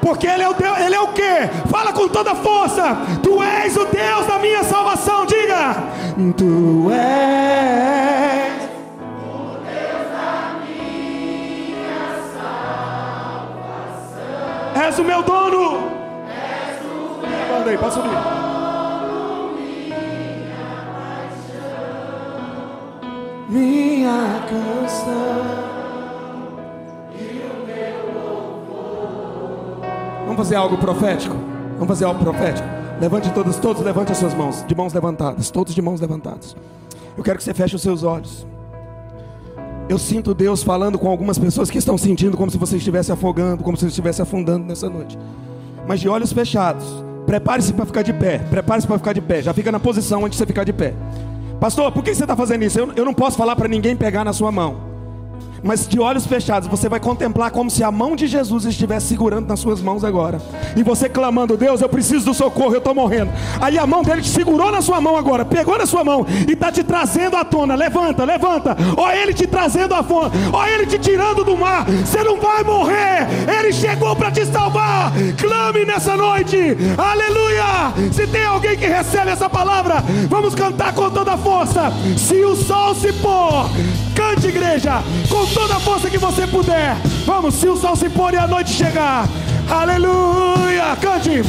[0.02, 1.48] Porque Ele é o Deus, Ele é o que?
[1.70, 2.98] Fala com toda força.
[3.22, 5.24] Tu és o Deus da minha salvação.
[5.28, 5.76] Diga.
[6.36, 8.64] Tu és.
[9.22, 12.10] o Deus da minha
[13.54, 14.82] salvação.
[14.84, 15.87] És o meu dono.
[17.68, 18.10] O meu Manda aí, pode subir.
[23.50, 25.68] Minha canção.
[30.26, 31.36] Vamos fazer algo profético?
[31.74, 32.68] Vamos fazer algo profético?
[33.02, 36.56] Levante todos, todos levante as suas mãos, de mãos levantadas, todos de mãos levantadas.
[37.18, 38.48] Eu quero que você feche os seus olhos.
[39.90, 43.64] Eu sinto Deus falando com algumas pessoas que estão sentindo como se você estivesse afogando,
[43.64, 45.18] como se você estivesse afundando nessa noite.
[45.88, 48.40] Mas de olhos fechados, prepare-se para ficar de pé.
[48.50, 49.44] Prepare-se para ficar de pé.
[49.44, 50.96] Já fica na posição onde você ficar de pé.
[51.60, 52.80] Pastor, por que você está fazendo isso?
[52.80, 54.87] Eu, eu não posso falar para ninguém pegar na sua mão
[55.68, 59.48] mas de olhos fechados, você vai contemplar como se a mão de Jesus estivesse segurando
[59.48, 60.42] nas suas mãos agora.
[60.78, 63.32] E você clamando: Deus, eu preciso do socorro, eu estou morrendo.
[63.60, 66.54] Aí a mão dele te segurou na sua mão agora, pegou na sua mão e
[66.54, 67.76] está te trazendo à tona.
[67.76, 68.78] Levanta, levanta.
[68.96, 71.86] Ó, ele te trazendo à fome, ó, ele te tirando do mar.
[71.86, 73.28] Você não vai morrer,
[73.60, 75.12] ele chegou para te salvar.
[75.38, 76.58] Clame nessa noite,
[76.98, 77.94] aleluia.
[78.14, 81.92] Se tem alguém que recebe essa palavra, vamos cantar com toda a força.
[82.18, 83.70] Se o sol se pôr,
[84.50, 86.96] igreja, com toda a força que você puder.
[87.26, 89.28] Vamos, se o sol se pôr e a noite chegar.
[89.70, 90.96] Aleluia!
[91.02, 91.44] Cante!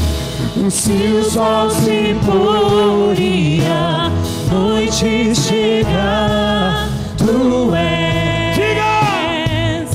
[0.70, 4.10] Se o sol se pôr e a
[4.52, 9.86] noite chegar, tu és Diga!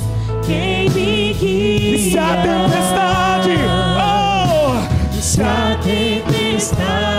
[0.45, 1.95] quem me guia.
[1.95, 3.57] E se a tempestade,
[3.99, 5.21] oh!
[5.21, 7.12] se a tempestade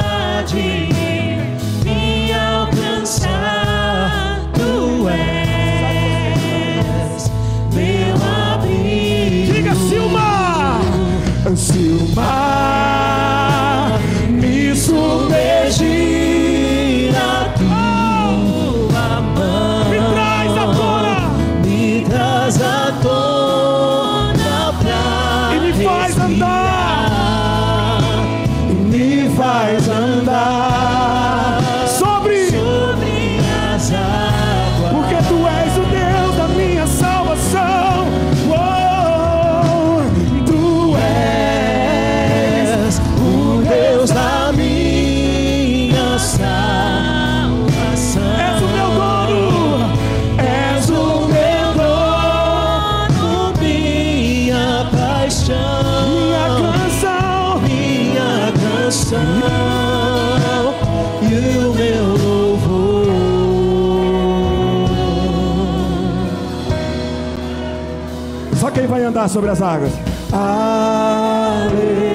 [69.24, 69.92] andar sobre as águas.
[70.32, 72.14] Aleluia.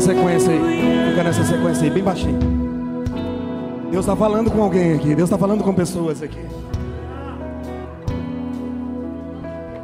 [0.00, 1.08] sequência aí.
[1.08, 2.53] Fica nessa sequência aí, bem baixinho.
[4.04, 5.14] Deus está falando com alguém aqui.
[5.14, 6.38] Deus está falando com pessoas aqui.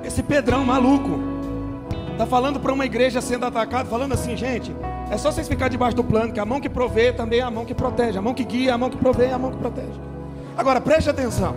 [0.04, 1.18] Esse Pedrão maluco
[2.12, 4.76] está falando para uma igreja sendo atacada, falando assim, gente,
[5.10, 7.50] é só vocês ficar debaixo do plano, que a mão que provê também é a
[7.50, 9.56] mão que protege, a mão que guia, a mão que provê, é a mão que
[9.56, 9.98] protege.
[10.54, 11.56] Agora preste atenção.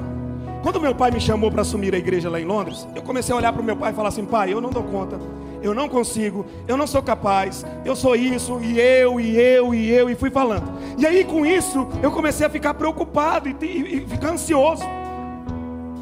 [0.61, 3.38] Quando meu pai me chamou para assumir a igreja lá em Londres, eu comecei a
[3.38, 5.20] olhar para o meu pai e falar assim: pai, eu não dou conta,
[5.64, 9.89] eu não consigo, eu não sou capaz, eu sou isso, e eu, e eu, e
[9.89, 10.72] eu, e fui falando.
[10.97, 14.84] E aí com isso, eu comecei a ficar preocupado e, e, e ficar ansioso.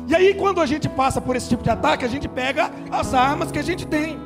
[0.07, 3.13] E aí quando a gente passa por esse tipo de ataque, a gente pega as
[3.13, 4.19] armas que a gente tem.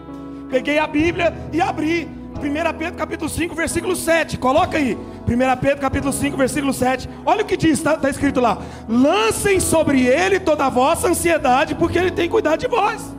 [0.50, 2.10] Peguei a Bíblia e abri.
[2.36, 4.38] 1 Pedro capítulo 5, versículo 7.
[4.38, 4.96] Coloca aí.
[4.96, 7.10] 1 Pedro capítulo 5, versículo 7.
[7.26, 8.58] Olha o que diz, está tá escrito lá.
[8.88, 13.16] Lancem sobre ele toda a vossa ansiedade, porque ele tem cuidado de vós.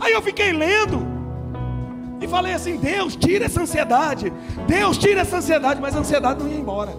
[0.00, 1.06] Aí eu fiquei lendo
[2.20, 4.32] e falei assim: Deus, tira essa ansiedade.
[4.66, 5.80] Deus, tira essa ansiedade.
[5.80, 6.94] Mas a ansiedade não ia embora.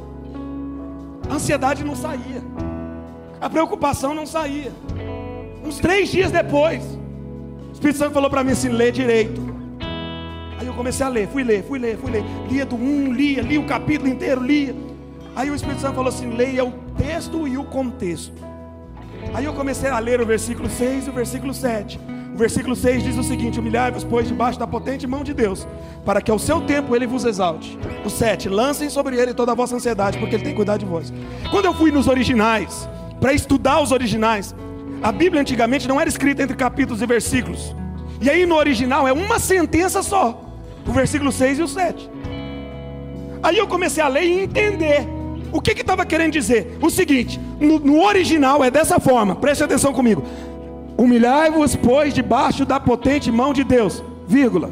[1.30, 2.42] A ansiedade não saía.
[3.40, 4.72] A preocupação não saía.
[5.64, 6.84] Uns três dias depois,
[7.70, 9.50] o Espírito Santo falou para mim assim: lê direito.
[10.60, 12.24] Aí eu comecei a ler, fui ler, fui ler, fui ler.
[12.50, 14.76] Lia do 1, lia, lia o capítulo inteiro, lia.
[15.36, 18.50] Aí o Espírito Santo falou assim: leia o texto e o contexto.
[19.34, 22.00] Aí eu comecei a ler o versículo 6 e o versículo 7.
[22.40, 25.68] Versículo 6 diz o seguinte: Humilhai-vos, pois, debaixo da potente mão de Deus,
[26.06, 27.78] para que ao seu tempo ele vos exalte.
[28.06, 31.12] O 7, lancem sobre ele toda a vossa ansiedade, porque ele tem cuidado de vós.
[31.52, 32.88] Quando eu fui nos originais,
[33.20, 34.56] para estudar os originais,
[35.04, 37.76] a Bíblia antigamente não era escrita entre capítulos e versículos.
[38.22, 40.42] E aí no original é uma sentença só,
[40.88, 42.10] o versículo 6 e o 7.
[43.44, 45.06] Aí eu comecei a ler e entender
[45.52, 46.78] o que estava que querendo dizer.
[46.82, 50.24] O seguinte: no, no original é dessa forma, preste atenção comigo.
[51.00, 54.70] Humilhai-vos, pois, debaixo da potente mão de Deus, vírgula,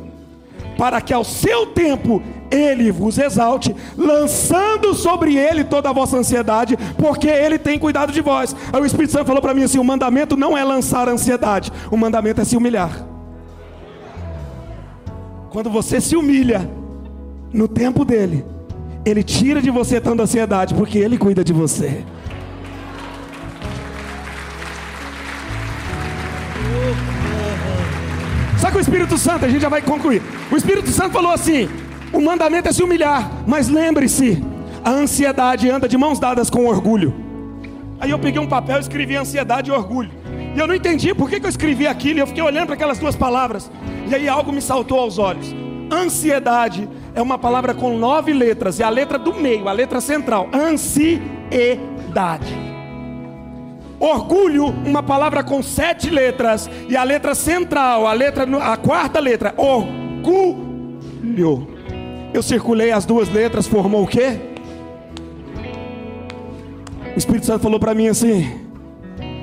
[0.77, 2.21] para que ao seu tempo
[2.51, 8.19] ele vos exalte, lançando sobre ele toda a vossa ansiedade, porque ele tem cuidado de
[8.19, 8.53] vós.
[8.73, 11.95] Aí o Espírito Santo falou para mim assim: o mandamento não é lançar ansiedade, o
[11.95, 13.07] mandamento é se humilhar.
[15.49, 16.69] Quando você se humilha
[17.53, 18.45] no tempo dele,
[19.05, 22.03] ele tira de você tanta ansiedade, porque ele cuida de você.
[28.77, 30.21] O Espírito Santo, a gente já vai concluir.
[30.51, 31.69] O Espírito Santo falou assim:
[32.13, 34.41] o mandamento é se humilhar, mas lembre-se,
[34.83, 37.13] a ansiedade anda de mãos dadas com orgulho.
[37.99, 40.11] Aí eu peguei um papel e escrevi ansiedade e orgulho.
[40.55, 42.75] E eu não entendi por que, que eu escrevi aquilo, e eu fiquei olhando para
[42.75, 43.69] aquelas duas palavras.
[44.07, 45.53] E aí algo me saltou aos olhos.
[45.91, 50.47] Ansiedade é uma palavra com nove letras, é a letra do meio, a letra central.
[50.53, 52.66] Ansiedade.
[53.99, 59.53] Orgulho, uma palavra com sete letras, e a letra central, a letra, a quarta letra,
[59.57, 60.67] orgulho.
[62.33, 64.39] Eu circulei as duas letras, formou o quê?
[67.15, 68.47] O Espírito Santo falou para mim assim: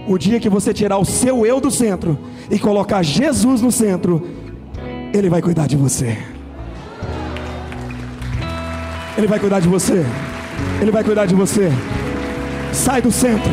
[0.06, 2.16] o dia que você tirar o seu eu do centro
[2.48, 4.24] e colocar Jesus no centro,
[5.12, 6.16] Ele vai cuidar de você.
[9.16, 10.04] Ele vai cuidar de você.
[10.80, 11.70] Ele vai cuidar de você.
[12.72, 13.50] Sai do centro.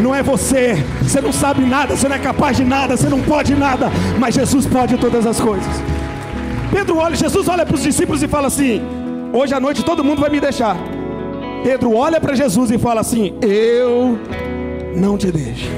[0.00, 0.74] Não é você.
[1.02, 1.96] Você não sabe nada.
[1.96, 2.96] Você não é capaz de nada.
[2.96, 3.90] Você não pode nada.
[4.18, 5.82] Mas Jesus pode todas as coisas.
[6.70, 8.82] Pedro olha, Jesus olha para os discípulos e fala assim:
[9.32, 10.76] Hoje à noite todo mundo vai me deixar.
[11.62, 14.18] Pedro olha para Jesus e fala assim: Eu
[14.94, 15.68] não te deixo.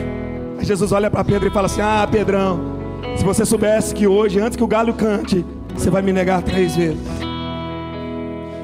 [0.59, 2.61] Aí Jesus olha para Pedro e fala assim: Ah, Pedrão,
[3.17, 5.45] se você soubesse que hoje, antes que o galho cante,
[5.75, 6.99] você vai me negar três vezes.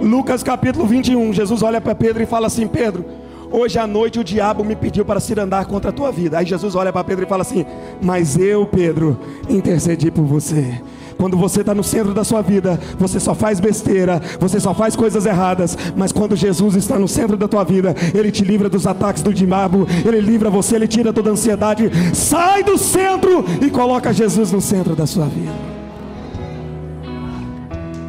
[0.01, 3.05] Lucas capítulo 21, Jesus olha para Pedro e fala assim: Pedro,
[3.51, 6.39] hoje à noite o diabo me pediu para se andar contra a tua vida.
[6.39, 7.65] Aí Jesus olha para Pedro e fala assim:
[8.03, 9.19] Mas eu, Pedro,
[9.49, 10.81] intercedi por você.
[11.17, 14.97] Quando você está no centro da sua vida, você só faz besteira, você só faz
[14.97, 15.77] coisas erradas.
[15.97, 19.33] Mas quando Jesus está no centro da tua vida, Ele te livra dos ataques do
[19.33, 21.91] diabo, Ele livra você, Ele tira toda a ansiedade.
[22.15, 25.53] Sai do centro e coloca Jesus no centro da sua vida.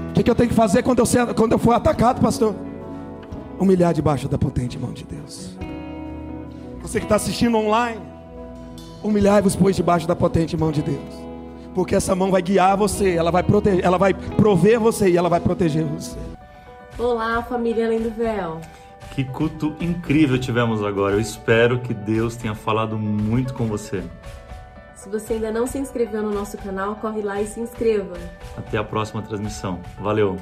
[0.10, 2.56] O que, que eu tenho que fazer quando eu, quando eu for atacado, pastor?
[3.60, 5.58] Humilhar debaixo da potente mão de Deus.
[6.82, 8.02] Você que está assistindo online,
[9.04, 11.26] humilhai-vos, pois, debaixo da potente mão de Deus
[11.76, 15.28] porque essa mão vai guiar você, ela vai proteger, ela vai prover você e ela
[15.28, 16.18] vai proteger você.
[16.98, 18.62] Olá, família Além do Véu.
[19.14, 21.16] Que culto incrível tivemos agora.
[21.16, 24.02] Eu espero que Deus tenha falado muito com você.
[24.96, 28.16] Se você ainda não se inscreveu no nosso canal, corre lá e se inscreva.
[28.58, 29.80] Até a próxima transmissão.
[30.00, 30.38] Valeu!